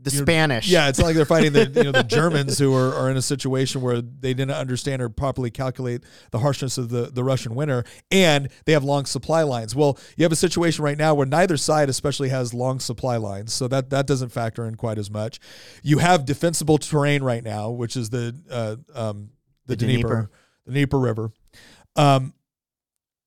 [0.04, 0.68] The You're- Spanish.
[0.68, 3.16] yeah, it's not like they're fighting the you know the Germans who are, are in
[3.16, 7.54] a situation where they didn't understand or properly calculate the harshness of the, the Russian
[7.54, 9.74] winter, and they have long supply lines.
[9.74, 13.52] Well, you have a situation right now where neither side especially has long supply lines,
[13.54, 15.40] so that that doesn't factor in quite as much.
[15.82, 19.30] You have defensible terrain right now, which is the uh, um,
[19.66, 20.30] the, The Dnieper, Dnieper.
[20.66, 21.30] the Dnieper River.
[21.96, 22.34] Um,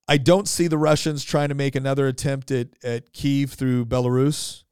[0.07, 4.63] I don't see the Russians trying to make another attempt at at Kiev through Belarus.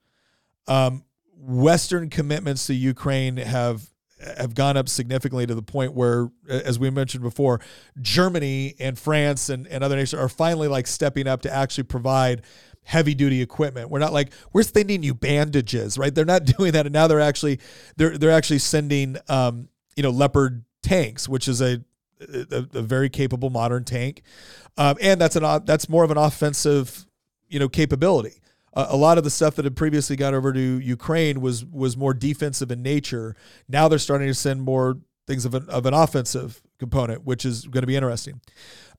[0.68, 1.05] Um,
[1.38, 6.90] Western commitments to Ukraine have have gone up significantly to the point where, as we
[6.90, 7.60] mentioned before,
[8.02, 12.44] Germany and France and, and other nations are finally like stepping up to actually provide
[12.84, 13.90] heavy duty equipment.
[13.90, 16.14] We're not like we're sending you bandages, right?
[16.14, 17.60] They're not doing that, and now they're actually
[17.98, 21.84] they're they're actually sending um, you know Leopard tanks, which is a
[22.22, 24.22] a, a very capable modern tank,
[24.78, 27.06] um, and that's an that's more of an offensive
[27.50, 28.42] you know capability.
[28.76, 32.14] A lot of the stuff that had previously gone over to Ukraine was was more
[32.14, 33.36] defensive in nature.
[33.70, 37.66] Now they're starting to send more things of an of an offensive component, which is
[37.66, 38.42] going to be interesting.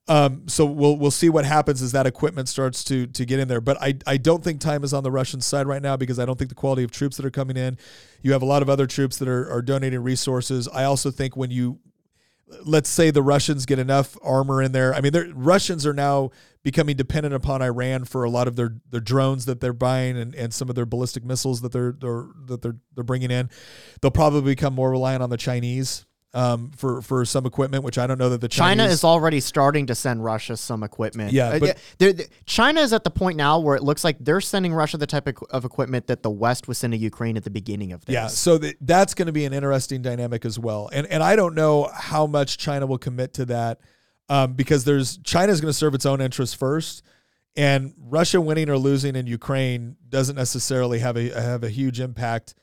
[0.09, 3.47] Um, so we'll we'll see what happens as that equipment starts to to get in
[3.47, 3.61] there.
[3.61, 6.25] But I I don't think time is on the Russian side right now because I
[6.25, 7.77] don't think the quality of troops that are coming in.
[8.21, 10.67] You have a lot of other troops that are are donating resources.
[10.69, 11.79] I also think when you
[12.65, 14.93] let's say the Russians get enough armor in there.
[14.93, 16.31] I mean, Russians are now
[16.63, 20.33] becoming dependent upon Iran for a lot of their their drones that they're buying and,
[20.35, 23.49] and some of their ballistic missiles that they're, they're that they're they're bringing in.
[24.01, 28.05] They'll probably become more reliant on the Chinese um, for for some equipment, which I
[28.05, 31.31] don't know that the China is already starting to send Russia some equipment.
[31.31, 34.17] Yeah, Uh, but- they're- they're- China is at the point now where it looks like
[34.19, 37.43] they're sending Russia the type of, of equipment that the West was sending Ukraine at
[37.43, 38.13] the beginning of this.
[38.13, 41.35] Yeah, so th- that's going to be an interesting dynamic as well, and and I
[41.35, 43.79] don't know how much China will commit to that
[44.29, 47.01] um, because there's China is going to serve its own interests first,
[47.55, 52.53] and Russia winning or losing in Ukraine doesn't necessarily have a have a huge impact.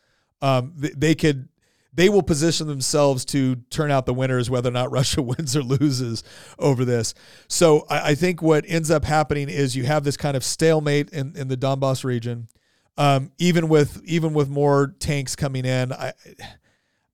[0.43, 1.49] Um, th- they could
[1.95, 5.63] they will position themselves to turn out the winners whether or not Russia wins or
[5.63, 6.23] loses
[6.59, 7.15] over this.
[7.49, 11.11] So I, I think what ends up happening is you have this kind of stalemate
[11.11, 12.49] in, in the Donbass region.
[12.97, 16.13] Um, even with even with more tanks coming in, I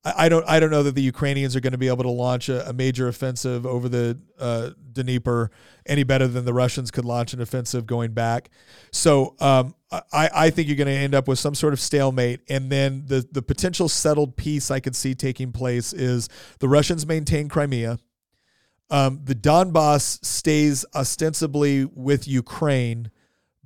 [0.02, 2.48] I don't I don't know that the Ukrainians are going to be able to launch
[2.48, 5.50] a, a major offensive over the uh, Dnieper
[5.84, 8.48] any better than the Russians could launch an offensive going back.
[8.92, 12.40] So um, I I think you're going to end up with some sort of stalemate,
[12.48, 16.30] and then the the potential settled peace I could see taking place is
[16.60, 17.98] the Russians maintain Crimea.
[18.88, 23.10] Um, the Donbass stays ostensibly with Ukraine,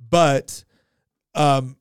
[0.09, 0.65] but
[1.33, 1.77] um,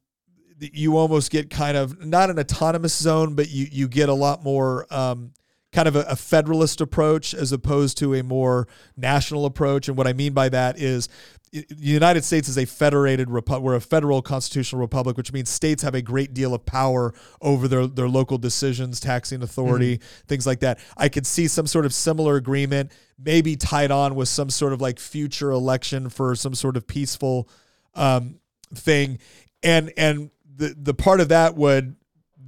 [0.59, 4.43] you almost get kind of not an autonomous zone, but you you get a lot
[4.43, 5.33] more um,
[5.73, 9.89] kind of a, a federalist approach as opposed to a more national approach.
[9.89, 11.09] And what I mean by that is
[11.53, 13.65] the United States is a federated republic.
[13.65, 17.69] We're a federal constitutional republic, which means states have a great deal of power over
[17.69, 20.81] their, their local decisions, taxing authority, things like that.
[20.97, 24.81] I could see some sort of similar agreement, maybe tied on with some sort of
[24.81, 27.49] like future election for some sort of peaceful
[27.95, 28.41] um,
[28.75, 29.19] thing,
[29.63, 31.97] and and the the part of that would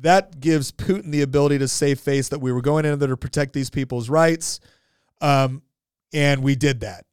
[0.01, 3.17] that gives Putin the ability to save face that we were going in there to
[3.17, 4.61] protect these people's rights,
[5.21, 5.63] um,
[6.13, 7.07] and we did that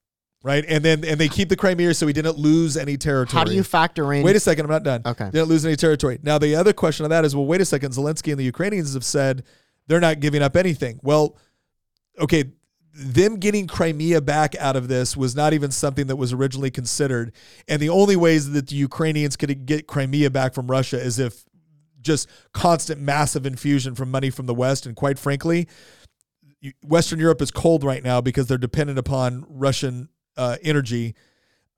[0.43, 0.65] right?
[0.67, 3.39] And then and they keep the Crimea so we didn't lose any territory.
[3.39, 4.23] How do you factor in?
[4.23, 5.01] Wait a second, I'm not done.
[5.05, 5.25] Okay.
[5.31, 6.19] Didn't lose any territory.
[6.21, 7.93] Now the other question of that is, well, wait a second.
[7.93, 9.43] Zelensky and the Ukrainians have said
[9.87, 10.99] they're not giving up anything.
[11.01, 11.37] Well,
[12.19, 12.51] okay,
[12.93, 17.33] them getting Crimea back out of this was not even something that was originally considered.
[17.67, 21.43] And the only ways that the Ukrainians could get Crimea back from Russia is if
[22.01, 24.85] just constant massive infusion from money from the West.
[24.85, 25.67] And quite frankly,
[26.85, 31.15] Western Europe is cold right now because they're dependent upon Russian uh, energy.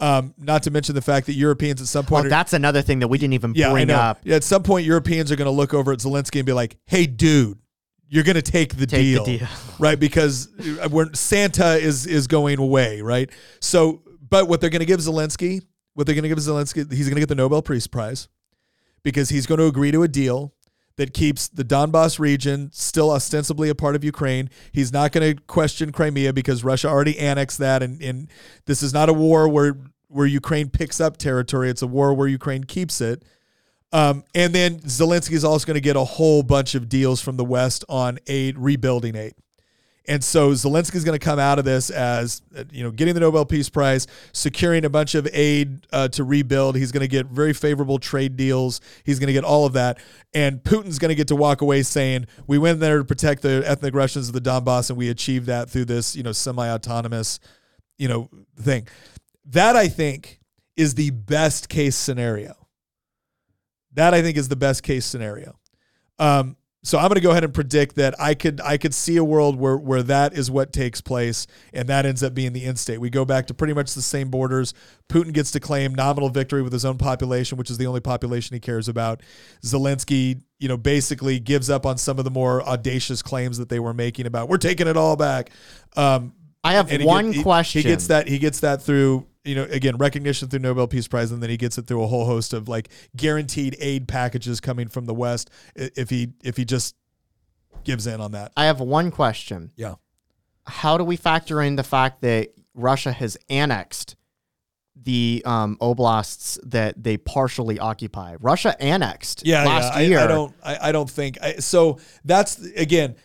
[0.02, 2.82] Um, not to mention the fact that Europeans at some Well, point, are- that's another
[2.82, 4.20] thing that we didn't even yeah, bring up.
[4.26, 6.76] Yeah, at some point, Europeans are going to look over at Zelensky and be like,
[6.86, 7.58] "Hey, dude,
[8.08, 9.48] you're going to take the Take the deal, deal.
[9.80, 10.00] right?
[10.00, 13.30] Because uh, we're, Santa is is going away, right?
[13.60, 17.08] So, but what they're going to give Zelensky, what they're going to give Zelensky, he's
[17.08, 18.28] going to get the Nobel Peace Prize
[19.04, 20.54] because he's going to agree to a deal
[20.98, 24.50] that keeps the Donbass region still ostensibly a part of Ukraine.
[24.72, 28.30] He's not going to question Crimea because Russia already annexed that, and, and
[28.66, 29.78] this is not a war where
[30.08, 31.70] where Ukraine picks up territory.
[31.70, 33.24] It's a war where Ukraine keeps it.
[33.96, 37.38] Um, and then Zelensky is also going to get a whole bunch of deals from
[37.38, 39.36] the West on aid, rebuilding aid.
[40.06, 43.14] And so Zelensky is going to come out of this as, uh, you know, getting
[43.14, 46.76] the Nobel Peace Prize, securing a bunch of aid uh, to rebuild.
[46.76, 48.82] He's going to get very favorable trade deals.
[49.06, 50.00] He's going to get all of that.
[50.34, 53.64] And Putin's going to get to walk away saying, we went there to protect the
[53.66, 57.40] ethnic Russians of the Donbass and we achieved that through this, you know, semi autonomous,
[57.98, 58.30] you know,
[58.60, 58.90] thing.
[59.46, 60.42] That I think
[60.76, 62.65] is the best case scenario.
[63.96, 65.58] That I think is the best case scenario.
[66.20, 69.18] Um, so I'm going to go ahead and predict that I could I could see
[69.18, 72.64] a world where where that is what takes place, and that ends up being the
[72.64, 73.00] end state.
[73.00, 74.76] We go back to pretty much the same borders.
[75.10, 78.54] Putin gets to claim nominal victory with his own population, which is the only population
[78.54, 79.24] he cares about.
[79.64, 83.80] Zelensky, you know, basically gives up on some of the more audacious claims that they
[83.80, 85.50] were making about we're taking it all back.
[85.96, 86.34] Um,
[86.66, 87.84] I have and one question.
[87.84, 88.28] He gets that.
[88.28, 91.58] He gets that through you know again recognition through Nobel Peace Prize, and then he
[91.58, 95.52] gets it through a whole host of like guaranteed aid packages coming from the West.
[95.76, 96.96] If he if he just
[97.84, 98.52] gives in on that.
[98.58, 99.72] I have one question.
[99.76, 99.96] Yeah.
[100.66, 104.16] How do we factor in the fact that Russia has annexed
[104.96, 108.36] the um, oblasts that they partially occupy?
[108.40, 110.08] Russia annexed Yeah, last yeah.
[110.08, 110.20] year.
[110.20, 110.56] I, I don't.
[110.64, 111.38] I, I don't think.
[111.42, 113.16] I, so that's again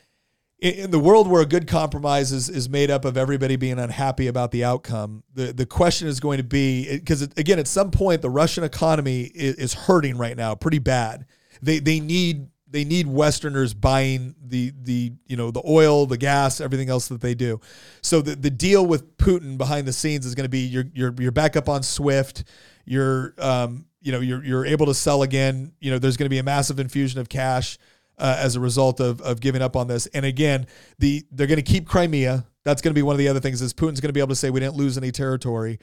[0.60, 4.26] in, the world where a good compromise is, is made up of everybody being unhappy
[4.26, 5.22] about the outcome.
[5.34, 9.22] The the question is going to be because again, at some point, the Russian economy
[9.22, 11.26] is, is hurting right now, pretty bad.
[11.62, 16.60] They they need they need Westerners buying the the you know the oil, the gas,
[16.60, 17.60] everything else that they do.
[18.02, 21.14] So the, the deal with Putin behind the scenes is going to be you're you're
[21.18, 22.44] you're back up on Swift.
[22.84, 25.72] You're um you know you're you're able to sell again.
[25.80, 27.78] You know there's going to be a massive infusion of cash
[28.20, 30.06] uh, as a result of of giving up on this.
[30.08, 30.66] And again,
[30.98, 32.44] the they're going to keep Crimea.
[32.62, 34.28] That's going to be one of the other things is Putin's going to be able
[34.28, 35.78] to say we didn't lose any territory.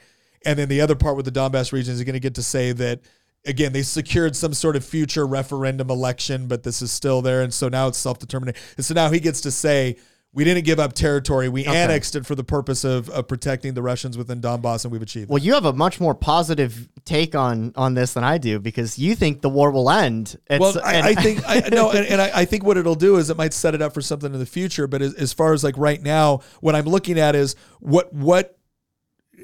[0.46, 2.70] And then the other part with the Donbass region is going to get to say
[2.72, 3.00] that
[3.44, 7.52] again they secured some sort of future referendum election, but this is still there, and
[7.52, 8.60] so now it's self determination.
[8.76, 9.96] And so now he gets to say.
[10.38, 11.48] We didn't give up territory.
[11.48, 15.02] We annexed it for the purpose of, of protecting the Russians within Donbass, and we've
[15.02, 15.28] achieved.
[15.28, 15.44] Well, that.
[15.44, 19.16] you have a much more positive take on on this than I do because you
[19.16, 20.38] think the war will end.
[20.48, 23.16] It's, Well, I, I think I no, and, and I, I think what it'll do
[23.16, 24.86] is it might set it up for something in the future.
[24.86, 28.56] But as, as far as like right now, what I'm looking at is what what.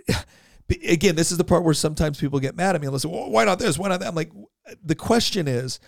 [0.89, 3.11] Again, this is the part where sometimes people get mad at me and listen.
[3.11, 3.79] Well, why not this?
[3.79, 4.09] Why not that?
[4.09, 4.31] I'm like,
[4.83, 5.81] the question is,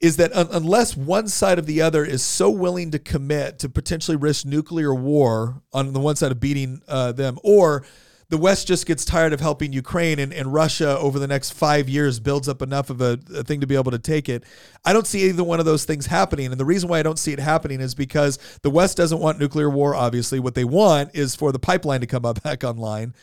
[0.00, 3.68] is that un- unless one side of the other is so willing to commit to
[3.68, 7.84] potentially risk nuclear war on the one side of beating uh, them, or
[8.28, 11.88] the West just gets tired of helping Ukraine and, and Russia over the next five
[11.88, 14.44] years builds up enough of a, a thing to be able to take it.
[14.84, 16.46] I don't see either one of those things happening.
[16.50, 19.38] And the reason why I don't see it happening is because the West doesn't want
[19.38, 20.40] nuclear war, obviously.
[20.40, 23.14] What they want is for the pipeline to come up back online,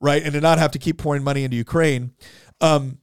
[0.00, 0.22] right?
[0.22, 2.12] And to not have to keep pouring money into Ukraine.
[2.62, 2.98] Um,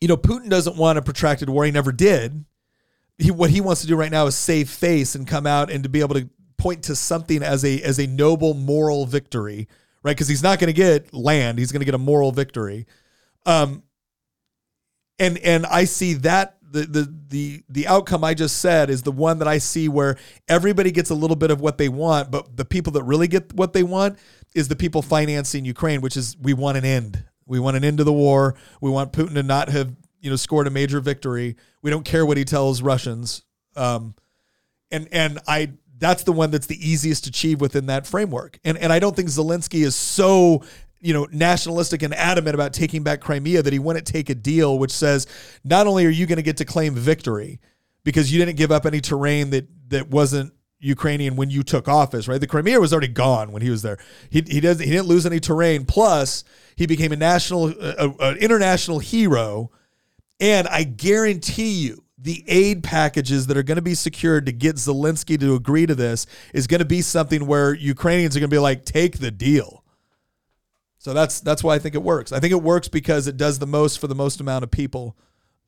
[0.00, 1.64] you know, Putin doesn't want a protracted war.
[1.64, 2.44] He never did.
[3.18, 5.82] He, what he wants to do right now is save face and come out and
[5.82, 9.68] to be able to point to something as a as a noble moral victory,
[10.02, 10.12] right?
[10.12, 12.86] Because he's not going to get land; he's going to get a moral victory.
[13.46, 13.82] Um,
[15.18, 19.12] and and I see that the the the the outcome I just said is the
[19.12, 20.16] one that I see where
[20.48, 23.52] everybody gets a little bit of what they want, but the people that really get
[23.52, 24.18] what they want
[24.54, 27.24] is the people financing Ukraine, which is we want an end.
[27.48, 28.54] We want an end to the war.
[28.80, 31.56] We want Putin to not have you know scored a major victory.
[31.82, 33.42] We don't care what he tells Russians.
[33.76, 34.14] Um,
[34.90, 38.58] and and I that's the one that's the easiest to achieve within that framework.
[38.64, 40.62] And and I don't think Zelensky is so
[41.00, 44.78] you know nationalistic and adamant about taking back Crimea that he wouldn't take a deal
[44.78, 45.26] which says
[45.64, 47.60] not only are you going to get to claim victory
[48.04, 52.28] because you didn't give up any terrain that that wasn't Ukrainian when you took office,
[52.28, 52.40] right?
[52.40, 53.98] The Crimea was already gone when he was there.
[54.30, 55.84] He he does he didn't lose any terrain.
[55.84, 56.44] Plus,
[56.76, 59.70] he became a national, an international hero,
[60.38, 64.76] and I guarantee you, the aid packages that are going to be secured to get
[64.76, 68.54] Zelensky to agree to this is going to be something where Ukrainians are going to
[68.54, 69.84] be like, take the deal.
[70.98, 72.32] So that's that's why I think it works.
[72.32, 75.16] I think it works because it does the most for the most amount of people.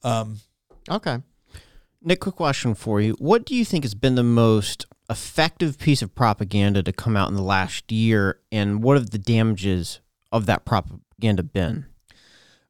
[0.03, 0.39] Um,
[0.89, 1.19] Okay.
[2.03, 3.13] Nick, quick question for you.
[3.19, 7.29] What do you think has been the most effective piece of propaganda to come out
[7.29, 10.01] in the last year, and what have the damages
[10.33, 11.87] of that propaganda been?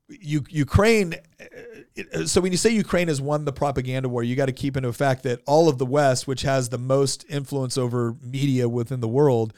[0.09, 1.14] U- Ukraine.
[1.41, 4.76] uh, So when you say Ukraine has won the propaganda war, you got to keep
[4.76, 9.01] into effect that all of the West, which has the most influence over media within
[9.01, 9.53] the world,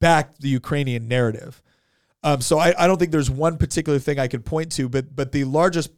[0.00, 1.62] backed the Ukrainian narrative.
[2.22, 5.16] Um, so I, I don't think there's one particular thing I could point to, but
[5.16, 5.90] but the largest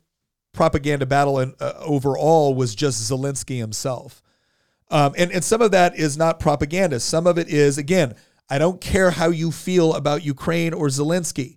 [0.53, 4.23] propaganda battle in, uh, overall was just Zelensky himself.
[4.91, 7.01] Um, and, and some of that is not propaganda.
[7.01, 8.15] Some of it is, again,
[8.49, 11.57] I don't care how you feel about Ukraine or Zelensky.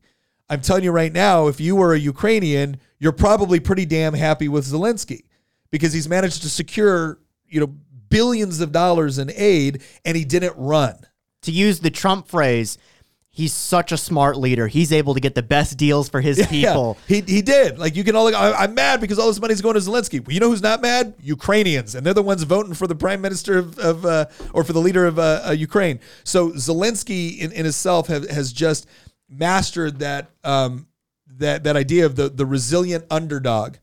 [0.49, 4.47] I'm telling you right now, if you were a Ukrainian, you're probably pretty damn happy
[4.47, 5.23] with Zelensky
[5.71, 7.73] because he's managed to secure, you know,
[8.09, 10.95] billions of dollars in aid and he didn't run.
[11.43, 12.77] To use the Trump phrase,
[13.33, 14.67] he's such a smart leader.
[14.67, 16.97] He's able to get the best deals for his people.
[17.07, 17.77] Yeah, he, he did.
[17.77, 18.33] Like you can all.
[18.33, 20.25] I, I'm mad because all this money's going to Zelensky.
[20.25, 21.15] Well, you know who's not mad?
[21.19, 24.71] Ukrainians, and they're the ones voting for the prime minister of, of uh, or for
[24.71, 25.99] the leader of uh, uh, Ukraine.
[26.23, 28.87] So Zelensky in, in itself have, has just
[29.27, 30.87] mastered that um,
[31.27, 33.75] that that idea of the the resilient underdog.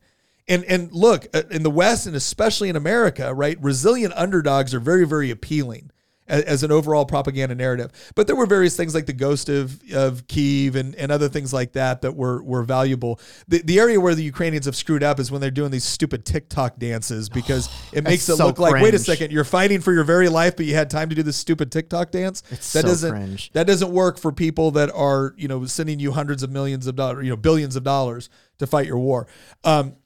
[0.49, 3.57] And and look uh, in the West and especially in America, right?
[3.63, 5.93] Resilient underdogs are very very appealing
[6.31, 7.91] as, as an overall propaganda narrative.
[8.14, 11.53] But there were various things like the ghost of, of Kiev and, and other things
[11.53, 13.20] like that that were were valuable.
[13.49, 16.24] The, the area where the Ukrainians have screwed up is when they're doing these stupid
[16.24, 19.93] TikTok dances because it makes it so look like wait a second, you're fighting for
[19.93, 22.43] your very life, but you had time to do this stupid TikTok dance.
[22.51, 23.51] It's that so doesn't cringe.
[23.53, 26.97] that doesn't work for people that are you know sending you hundreds of millions of
[26.97, 29.26] dollars, you know billions of dollars to fight your war.
[29.64, 29.97] Um,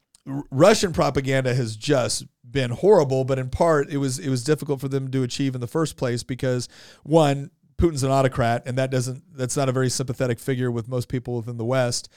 [0.49, 2.25] Russian propaganda has just
[2.55, 5.61] been horrible, but in part it was it was difficult for them to achieve in
[5.61, 6.67] the first place because
[7.03, 11.09] one, Putin's an autocrat, and that doesn't that's not a very sympathetic figure with most
[11.09, 12.09] people within the West.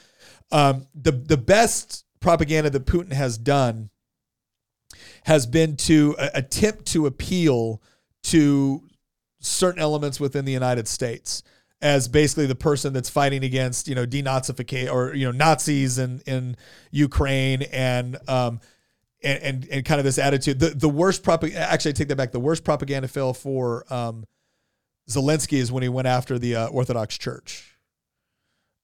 [0.51, 3.89] Um, the the best propaganda that Putin has done
[5.25, 7.83] has been to uh, attempt to appeal
[8.23, 8.81] to
[9.41, 11.43] certain elements within the United States
[11.81, 16.21] as basically the person that's fighting against you know denazification or you know Nazis in
[16.25, 16.55] in
[16.91, 18.61] Ukraine and um
[19.23, 20.59] and and, and kind of this attitude.
[20.59, 22.31] The the worst propaganda actually I take that back.
[22.31, 24.25] The worst propaganda fail for um
[25.09, 27.75] Zelensky is when he went after the uh, Orthodox Church.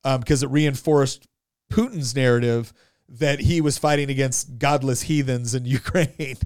[0.04, 1.28] Um because it reinforced
[1.72, 2.74] Putin's narrative
[3.08, 6.38] that he was fighting against godless heathens in Ukraine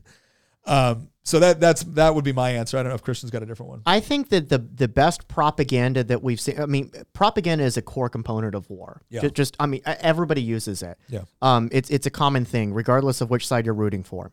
[0.69, 3.43] um so that that's that would be my answer I don't know if Christian's got
[3.43, 6.59] a different one I think that the the best propaganda that we've seen.
[6.59, 9.01] I mean, propaganda is a core component of war.
[9.09, 9.21] Yeah.
[9.21, 10.97] Ju- Just, I mean, everybody uses it.
[11.09, 11.23] Yeah.
[11.41, 14.31] Um, it's it's a common thing, regardless of which side you're rooting for.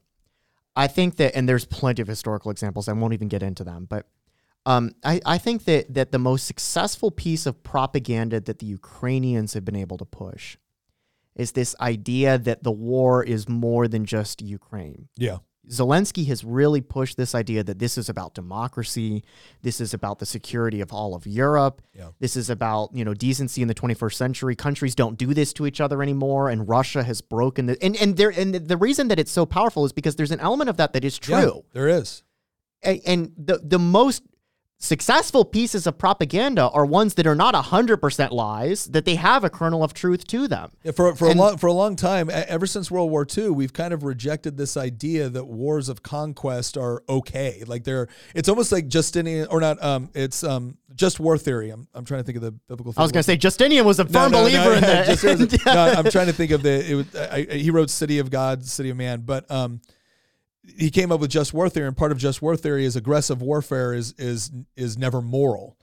[0.75, 2.89] I think that, and there's plenty of historical examples.
[2.89, 4.07] I won't even get into them, but
[4.65, 9.55] um, I I think that that the most successful piece of propaganda that the Ukrainians
[9.55, 10.57] have been able to push
[11.35, 15.09] is this idea that the war is more than just Ukraine.
[15.17, 15.39] yeah
[15.71, 19.25] Zelensky has really pushed this idea that this is about democracy.
[19.63, 21.83] This is about the security of all of Europe.
[21.93, 22.11] Yeah.
[22.21, 24.55] This is about, you know, decency in the 21st century.
[24.55, 28.17] Countries don't do this to each other anymore and Russia has broken the and and
[28.17, 30.93] there and the reason that it's so powerful is because there's an element of that
[30.93, 31.65] that is Yeah, true.
[31.73, 32.23] there is
[32.85, 34.23] A- And the the most
[34.79, 39.51] successful pieces of propaganda are ones that are not 100% lies, that they have a
[39.51, 40.71] kernel of truth to them.
[40.83, 43.51] Yeah, for for And- a long for a long time, ever since World War II,
[43.51, 47.63] we've kind of rejected this idea that wars of conquest are okay.
[47.67, 49.83] Like they're, it's almost like Justinian or not.
[49.83, 51.71] Um, it's um, just war theory.
[51.71, 52.93] I'm, I'm trying to think of the biblical.
[52.97, 55.03] I was going to say Justinian was a No, firm no, no, believer in yeah,
[55.05, 55.19] that.
[55.19, 56.91] just- no, I'm trying to think of the.
[56.91, 59.81] It was, I, I- he wrote "City of God," "City of Man," but um,
[60.79, 63.43] he came up with just war theory, and part of just war theory is aggressive
[63.43, 65.77] warfare is is is never moral.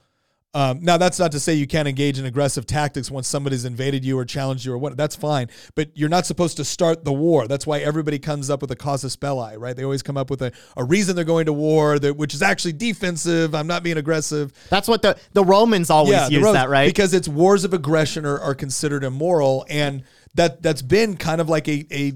[0.56, 4.06] Um, now, that's not to say you can't engage in aggressive tactics once somebody's invaded
[4.06, 4.96] you or challenged you or what.
[4.96, 7.48] That's fine, but you're not supposed to start the war.
[7.48, 9.76] That's why everybody comes up with a casus belli, right?
[9.76, 12.44] They always come up with a, a reason they're going to war, that, which is
[12.44, 13.56] actually defensive.
[13.56, 14.54] I'm not being aggressive.
[14.70, 16.88] That's what the the Romans always the use Romans- that, right?
[16.88, 20.04] Because it's wars of aggression are, are considered immoral, and
[20.36, 22.14] that that's been kind of like a a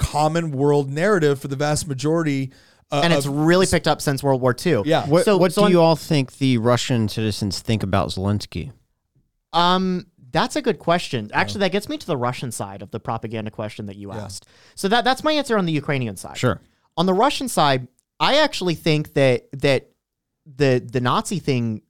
[0.00, 2.50] common world narrative for the vast majority.
[2.90, 4.82] Uh, and it's of- really picked up since World War II.
[4.84, 5.06] Yeah.
[5.06, 8.72] What, So- what so do I'm- you all think the Russian citizens think about Zelensky?
[9.52, 11.30] Um, that's a good question.
[11.32, 14.46] Actually, that gets me to the Russian side of the propaganda question that you asked.
[14.74, 16.36] So that that's my answer on the Ukrainian side.
[16.36, 16.60] Sure.
[16.96, 17.88] On the Russian side,
[18.18, 19.90] I actually think that that
[20.46, 21.82] the the Nazi thing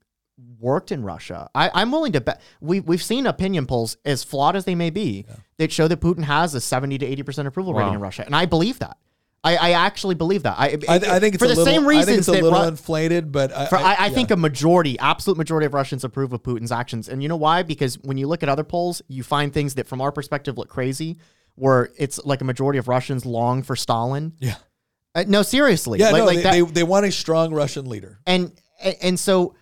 [0.61, 1.49] worked in Russia.
[1.55, 2.41] I, I'm willing to bet.
[2.61, 5.27] We we've seen opinion polls as flawed as they may be
[5.59, 8.35] that show that Putin has a 70 to 80 percent approval rating in Russia, and
[8.37, 8.97] I believe that.
[9.43, 10.57] I, I actually believe that.
[10.59, 12.43] I I, I think it's for the little, same I reasons think it's a that
[12.43, 14.09] little Ru- inflated, but I, for, I, I yeah.
[14.11, 17.09] think a majority, absolute majority of Russians approve of Putin's actions.
[17.09, 17.63] And you know why?
[17.63, 20.69] Because when you look at other polls, you find things that, from our perspective, look
[20.69, 21.17] crazy,
[21.55, 24.35] where it's like a majority of Russians long for Stalin.
[24.41, 24.57] yeah,
[25.15, 26.01] Uh, no, seriously.
[26.01, 26.11] yeah.
[26.11, 28.19] like, no, like they, that- they they want a strong Russian leader.
[28.27, 28.53] and
[29.01, 29.55] and so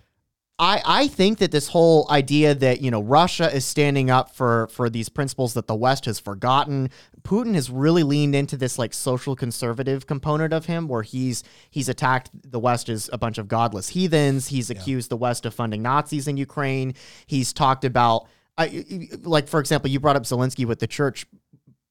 [0.58, 4.68] I I think that this whole idea that you know Russia is standing up for
[4.68, 6.90] for these principles that the West has forgotten.
[7.22, 11.88] Putin has really leaned into this like social conservative component of him, where he's he's
[11.88, 14.48] attacked the West as a bunch of godless heathens.
[14.48, 16.94] He's accused the West of funding Nazis in Ukraine.
[17.26, 18.26] He's talked about.
[18.60, 18.84] I,
[19.22, 21.26] like for example, you brought up Zelensky with the church.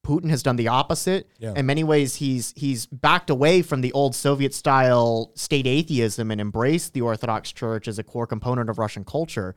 [0.07, 1.29] Putin has done the opposite.
[1.37, 1.53] Yeah.
[1.57, 6.39] In many ways, he's he's backed away from the old Soviet style state atheism and
[6.39, 9.53] embraced the Orthodox Church as a core component of Russian culture.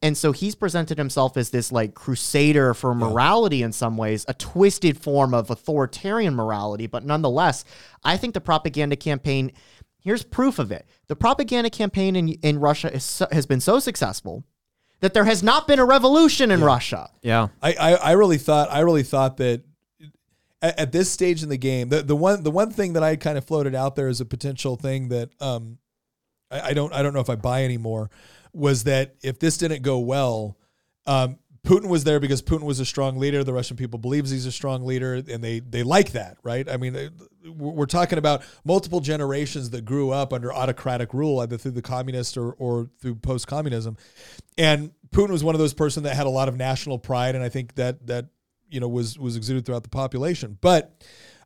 [0.00, 4.32] And so he's presented himself as this like crusader for morality in some ways, a
[4.32, 7.64] twisted form of authoritarian morality, but nonetheless,
[8.02, 9.52] I think the propaganda campaign
[9.98, 10.86] here's proof of it.
[11.08, 14.44] The propaganda campaign in in Russia is so, has been so successful
[15.00, 17.10] that there has not been a revolution in Russia.
[17.22, 17.48] Yeah.
[17.62, 19.62] I, I, I really thought I really thought that
[20.62, 23.16] at, at this stage in the game, the, the one the one thing that I
[23.16, 25.78] kind of floated out there as a potential thing that um
[26.50, 28.10] I, I don't I don't know if I buy anymore
[28.52, 30.56] was that if this didn't go well,
[31.06, 33.44] um, Putin was there because Putin was a strong leader.
[33.44, 36.68] The Russian people believes he's a strong leader, and they they like that, right?
[36.68, 37.10] I mean,
[37.44, 42.38] we're talking about multiple generations that grew up under autocratic rule, either through the communist
[42.38, 43.98] or or through post communism,
[44.56, 47.44] and Putin was one of those person that had a lot of national pride, and
[47.44, 48.26] I think that that
[48.70, 50.58] you know was was exuded throughout the population.
[50.60, 50.92] But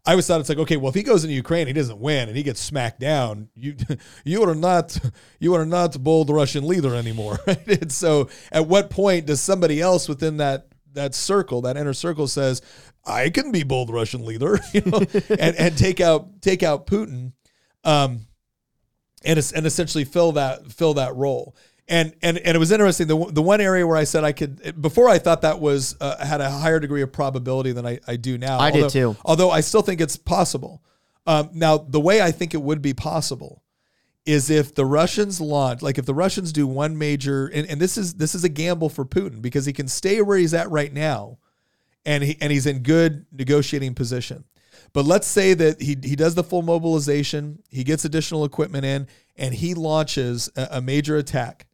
[0.06, 2.28] I always thought it's like, okay, well, if he goes into Ukraine, he doesn't win,
[2.28, 3.48] and he gets smacked down.
[3.54, 3.74] You
[4.24, 4.98] you are not
[5.40, 7.38] you are not bold Russian leader anymore.
[7.46, 7.82] Right?
[7.82, 12.28] And so, at what point does somebody else within that that circle, that inner circle,
[12.28, 12.62] says,
[13.06, 17.32] I can be bold Russian leader, you know, and and take out take out Putin,
[17.82, 18.26] um,
[19.24, 21.56] and and essentially fill that fill that role.
[21.86, 23.06] And and and it was interesting.
[23.08, 26.24] The the one area where I said I could before I thought that was uh,
[26.24, 28.58] had a higher degree of probability than I, I do now.
[28.58, 29.16] I did although, too.
[29.24, 30.82] Although I still think it's possible.
[31.26, 33.62] Um, now the way I think it would be possible
[34.26, 37.98] is if the Russians launch, like if the Russians do one major, and, and this
[37.98, 40.92] is this is a gamble for Putin because he can stay where he's at right
[40.92, 41.38] now,
[42.06, 44.44] and he and he's in good negotiating position.
[44.92, 49.06] But let's say that he he does the full mobilization, he gets additional equipment in,
[49.36, 51.66] and he launches a, a major attack.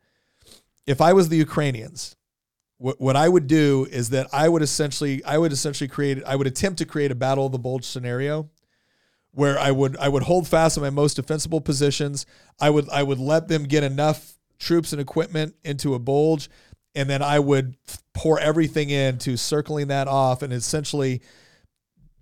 [0.91, 2.17] If I was the Ukrainians,
[2.79, 6.35] what, what I would do is that I would essentially I would essentially create I
[6.35, 8.51] would attempt to create a battle of the bulge scenario
[9.31, 12.27] where I would I would hold fast in my most defensible positions.
[12.61, 16.51] I would I would let them get enough troops and equipment into a bulge,
[16.97, 17.77] and then I would
[18.13, 21.23] pour everything into circling that off and essentially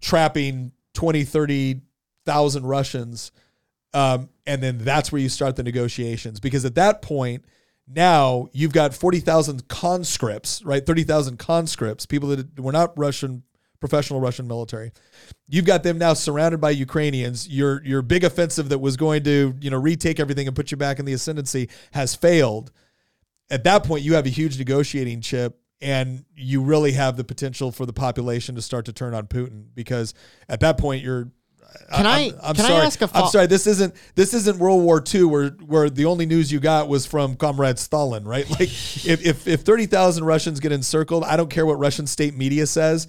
[0.03, 3.33] trapping 20, 30,000 Russians.
[3.95, 7.45] Um, and then that's where you start the negotiations because at that point,
[7.91, 10.85] now you've got 40,000 conscripts, right?
[10.85, 13.43] 30,000 conscripts, people that were not Russian,
[13.81, 14.93] professional Russian military.
[15.49, 17.49] You've got them now surrounded by Ukrainians.
[17.49, 20.77] Your your big offensive that was going to, you know, retake everything and put you
[20.77, 22.73] back in the ascendancy has failed.
[23.51, 27.71] At that point, you have a huge negotiating chip and you really have the potential
[27.71, 30.13] for the population to start to turn on Putin because
[30.49, 31.31] at that point you're
[31.95, 32.87] Can I- I'm, I'm can I sorry.
[32.87, 33.47] ask a I'm sorry.
[33.47, 37.07] This isn't this isn't World War II where where the only news you got was
[37.07, 38.49] from Comrade Stalin, right?
[38.59, 42.37] Like if if, if thirty thousand Russians get encircled, I don't care what Russian state
[42.37, 43.07] media says.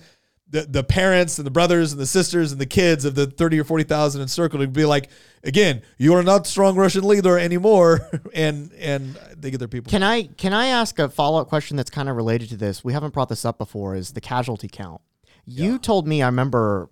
[0.52, 3.60] The, the parents and the brothers and the sisters and the kids of the 30
[3.60, 5.12] or 40,000 encircled would be like,
[5.44, 8.10] again, you are not strong Russian leader anymore.
[8.34, 9.92] and, and they get their people.
[9.92, 12.84] Can I can I ask a follow up question that's kind of related to this?
[12.84, 13.96] We haven't brought this up before.
[13.96, 15.02] Is the casualty count?
[15.46, 16.90] You told me I remember,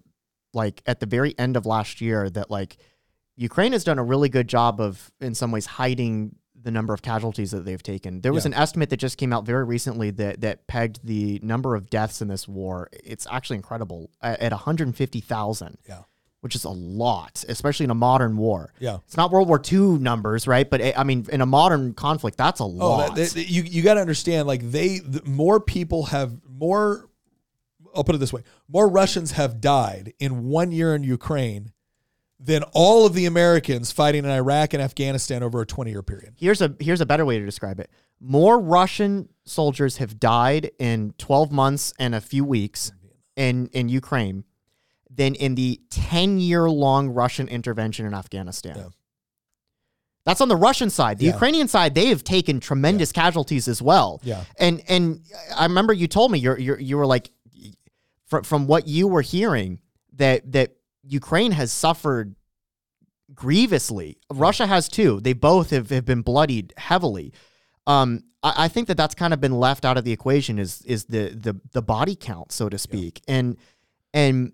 [0.53, 2.77] like at the very end of last year, that like
[3.35, 7.01] Ukraine has done a really good job of, in some ways, hiding the number of
[7.03, 8.21] casualties that they've taken.
[8.21, 8.49] There was Yeah.
[8.49, 12.21] an estimate that just came out very recently that that pegged the number of deaths
[12.21, 12.89] in this war.
[12.91, 15.77] It's actually incredible at, at 150,000.
[15.87, 16.01] Yeah.
[16.41, 18.71] Which is a lot, especially in a modern war.
[18.79, 18.97] Yeah.
[19.05, 20.69] It's not World War II numbers, right?
[20.69, 23.15] But eh, I mean, in a modern conflict, that's a Oh, lot.
[23.15, 27.09] that, that- you you got to understand, like they the, more people have more.
[27.97, 31.71] I'll put it this way: more Russians have died in one year in Ukraine
[32.39, 36.35] than all of the Americans fighting in Iraq and Afghanistan over a twenty-year period.
[36.37, 37.89] here's a here's a better way to describe it.
[38.19, 42.91] More Russian soldiers have died in 12 months and a few weeks
[43.35, 44.43] in in Ukraine
[45.09, 48.75] than in the 10 year long Russian intervention in Afghanistan.
[48.77, 48.87] Yeah.
[50.25, 51.19] That's on the Russian side.
[51.19, 51.33] The Yeah.
[51.33, 54.19] Ukrainian side, they have taken tremendous casualties as well.
[54.23, 54.43] Yeah.
[54.59, 55.21] And and
[55.55, 57.31] I remember you told me you're, you're you were like
[58.27, 59.79] from from what you were hearing
[60.13, 62.35] that that Ukraine has suffered
[63.33, 64.17] grievously.
[64.31, 65.19] Russia has too.
[65.19, 67.33] They both have, have been bloodied heavily.
[67.85, 70.81] Um, I, I think that that's kind of been left out of the equation is
[70.83, 73.57] is the the the body count, so to speak, and
[74.13, 74.53] and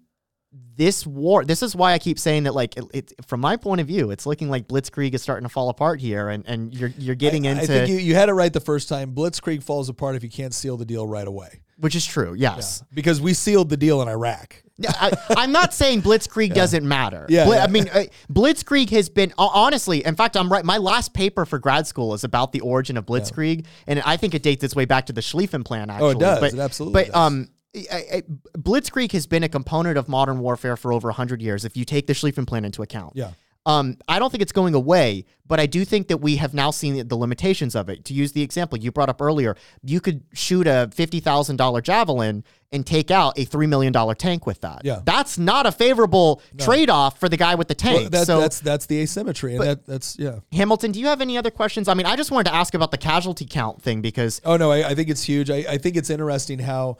[0.75, 1.43] this war.
[1.43, 2.53] This is why I keep saying that.
[2.53, 5.49] Like, it, it, from my point of view, it's looking like Blitzkrieg is starting to
[5.49, 8.29] fall apart here, and and you're you're getting I, into I think you, you had
[8.29, 9.13] it right the first time.
[9.13, 11.62] Blitzkrieg falls apart if you can't seal the deal right away.
[11.77, 12.33] Which is true.
[12.33, 12.83] Yes.
[12.93, 14.61] Because we sealed the deal in Iraq.
[14.87, 17.25] I, I'm not saying Blitzkrieg doesn't matter.
[17.29, 17.63] Yeah, Bli- yeah.
[17.63, 20.03] I mean, uh, Blitzkrieg has been honestly.
[20.03, 20.65] In fact, I'm right.
[20.65, 24.33] My last paper for grad school is about the origin of Blitzkrieg, and I think
[24.33, 25.89] it dates its way back to the Schlieffen Plan.
[25.89, 26.39] Actually, Oh, it does.
[26.39, 27.15] But, It absolutely But does.
[27.15, 28.23] um, I- I-
[28.57, 31.65] Blitzkrieg has been a component of modern warfare for over 100 years.
[31.65, 33.31] If you take the Schlieffen Plan into account, Yeah.
[33.65, 36.69] Um, I don't think it's going away, but I do think that we have now
[36.69, 38.03] seen the- limitations of it.
[38.05, 41.79] To use the example you brought up earlier, you could shoot a fifty thousand dollar
[41.79, 42.43] javelin
[42.73, 44.81] and take out a three million dollar tank with that.
[44.83, 44.99] Yeah.
[45.05, 48.01] that's not a favorable trade off for the guy with the tank.
[48.01, 50.39] Well, that, so, that's that's the asymmetry, and that that's yeah.
[50.51, 51.87] Hamilton, do you have any other questions?
[51.87, 54.71] I mean, I just wanted to ask about the casualty count thing because Oh no,
[54.71, 55.49] I, I think it's huge.
[55.49, 56.97] I, I think it's interesting how.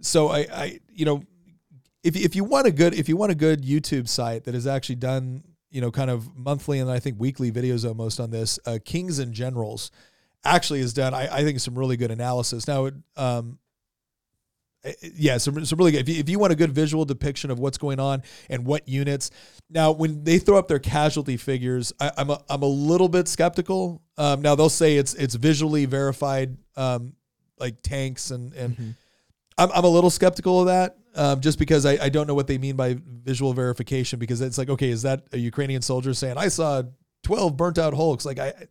[0.00, 1.22] So I, I you know,
[2.02, 4.66] if if you want a good if you want a good YouTube site that has
[4.66, 5.42] actually done
[5.76, 9.18] you know kind of monthly and I think weekly videos almost on this, uh, Kings
[9.18, 9.90] and Generals
[10.42, 12.66] actually has done I, I think some really good analysis.
[12.66, 13.58] Now, it, um,
[14.84, 16.00] eh, yeah, some, some really good.
[16.00, 18.88] If you, if you want a good visual depiction of what's going on and what
[18.88, 19.30] units,
[19.68, 23.28] now when they throw up their casualty figures, I, I'm a, I'm a little bit
[23.28, 24.00] skeptical.
[24.16, 27.12] Um, now they'll say it's it's visually verified, um,
[27.58, 28.94] like tanks and and
[29.58, 32.46] I'm I'm a little skeptical of that, um, just because I, I don't know what
[32.46, 34.18] they mean by visual verification.
[34.18, 36.82] Because it's like, okay, is that a Ukrainian soldier saying I saw
[37.22, 38.24] 12 burnt out Hulks?
[38.24, 38.48] Like I.
[38.48, 38.68] I-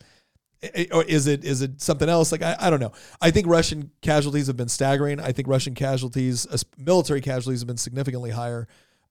[0.91, 2.31] Or is it is it something else?
[2.31, 2.93] Like I, I don't know.
[3.21, 5.19] I think Russian casualties have been staggering.
[5.19, 8.67] I think Russian casualties, uh, military casualties, have been significantly higher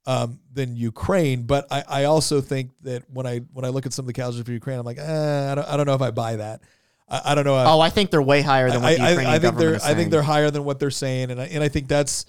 [0.07, 1.43] um, than Ukraine.
[1.43, 4.15] But I, I also think that when I when I look at some of the
[4.15, 6.63] casualties for Ukraine, I'm like, eh, I don't, I don't know if I buy that.
[7.09, 7.55] I, I don't know.
[7.57, 9.91] oh, I think they're way higher than what I, the Ukrainian I think government they're
[9.91, 12.27] I think they're higher than what they're saying, and I, and I think that's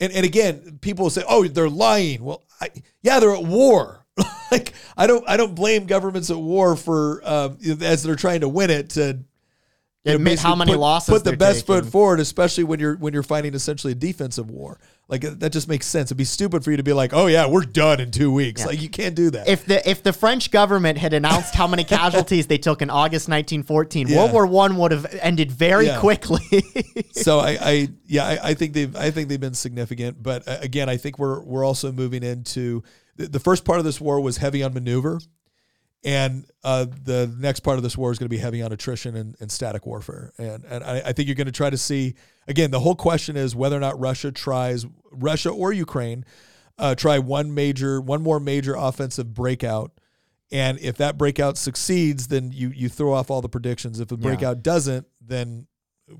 [0.00, 2.70] and, and again, people will say, "Oh, they're lying." Well, I,
[3.02, 4.04] yeah, they're at war.
[4.50, 8.48] like I don't I don't blame governments at war for um, as they're trying to
[8.48, 9.20] win it to
[10.04, 13.22] Admit how many put, losses Put the best foot forward, especially when you're when you're
[13.22, 14.80] fighting essentially a defensive war.
[15.08, 16.08] Like uh, that just makes sense.
[16.08, 18.66] It'd be stupid for you to be like, "Oh yeah, we're done in two weeks."
[18.66, 19.48] Like you can't do that.
[19.48, 23.26] if the if the French government had announced how many casualties they took in August
[23.26, 24.16] 1914, Yeah.
[24.18, 25.98] World War One would have ended very Yeah.
[25.98, 26.62] quickly.
[27.12, 30.22] so I, I yeah, I, I think they've I think they've been significant.
[30.22, 32.82] But uh, again, I think we're we're also moving into
[33.16, 35.20] the, the first part of this war was heavy on maneuver,
[36.04, 39.16] and uh, the next part of this war is going to be heavy on attrition
[39.16, 40.32] and, and static warfare.
[40.38, 42.14] And and I, I think you're going to try to see
[42.46, 42.70] again.
[42.70, 46.24] The whole question is whether or not Russia tries Russia or Ukraine
[46.78, 49.92] uh, try one major one more major offensive breakout.
[50.50, 54.00] And if that breakout succeeds, then you you throw off all the predictions.
[54.00, 55.66] If the breakout doesn't, then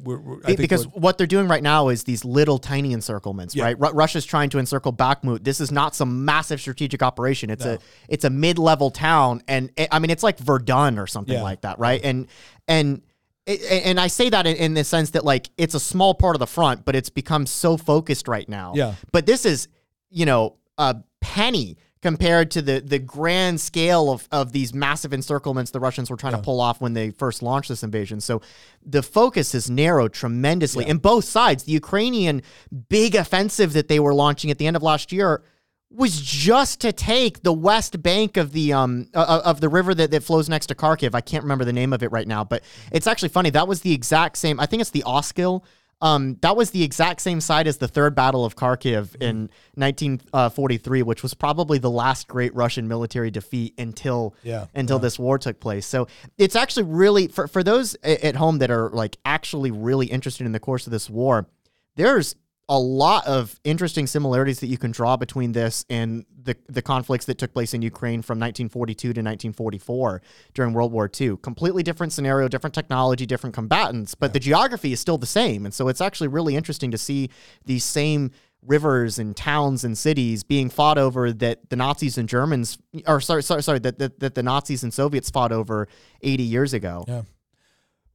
[0.05, 3.65] we're, we're because what they're doing right now is these little tiny encirclements, Yeah.
[3.65, 3.81] right?
[3.81, 5.45] Ru- Russia's trying to encircle Bakhmut.
[5.45, 7.51] This is not some massive strategic operation.
[7.51, 7.79] It's a
[8.09, 11.43] it's a mid-level town, and it, I mean it's like Verdun or something Yeah.
[11.43, 12.01] like that, right?
[12.05, 12.27] And
[12.67, 13.03] and
[13.47, 16.37] it, and I say that in, in the sense that like it's a small part
[16.37, 18.73] of the front, but it's become so focused right now.
[18.75, 18.95] Yeah.
[19.13, 19.69] But this is
[20.11, 25.73] you know a penny compared to the the grand scale of of these massive encirclements
[25.73, 28.21] the Russians were trying to pull off when they first launched this invasion.
[28.21, 28.41] So
[28.85, 31.65] the focus has narrowed tremendously in both sides.
[31.65, 32.43] The Ukrainian
[32.89, 35.43] big offensive that they were launching at the end of last year
[35.91, 40.11] was just to take the west bank of the um uh, of the river that,
[40.11, 41.15] that flows next to Kharkiv.
[41.15, 43.51] I can't remember the name of it right now, but it's actually funny.
[43.51, 44.61] That was the exact same.
[44.61, 45.65] I think it's the Oskil
[46.01, 51.03] Um, that was the exact same site as the Third Battle of Kharkiv in 1943,
[51.03, 55.59] which was probably the last great Russian military defeat until Yeah, until this war took
[55.59, 55.87] place.
[55.87, 60.47] So it's actually really for for those at home that are like actually really interested
[60.47, 61.49] in the course of this war.
[61.97, 62.37] There's
[62.69, 67.25] a lot of interesting similarities that you can draw between this and the the conflicts
[67.25, 70.23] that took place in Ukraine from 1942 to 1944
[70.55, 71.39] during World War II.
[71.39, 75.65] Completely different scenario, different technology, different combatants, but the geography is still the same.
[75.65, 77.31] And so it's actually really interesting to see
[77.65, 78.31] these same
[78.67, 83.43] rivers and towns and cities being fought over that the Nazis and Germans or sorry
[83.43, 85.89] sorry sorry that that, that the Nazis and Soviets fought over
[86.23, 87.05] 80 years ago.
[87.09, 87.23] Yeah.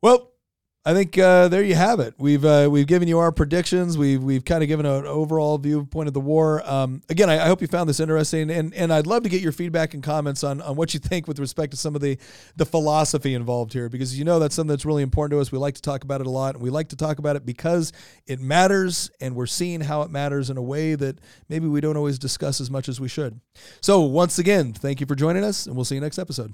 [0.02, 0.33] Well,
[0.86, 2.14] I think uh, there you have it.
[2.18, 3.98] We've uh, we've given you our predictions.
[3.98, 6.62] We've we've kind of given an overall viewpoint of the war.
[6.70, 9.42] Um, again, I, I hope you found this interesting, and and I'd love to get
[9.42, 12.18] your feedback and comments on, on what you think with respect to some of the
[12.58, 15.54] the philosophy involved here, because you know that's something that's really important to us.
[15.54, 17.46] We like to talk about it a lot, and we like to talk about it
[17.46, 17.94] because
[18.28, 21.96] it matters, and we're seeing how it matters in a way that maybe we don't
[21.96, 23.40] always discuss as much as we should.
[23.80, 26.54] So once again, thank you for joining us, and we'll see you next episode.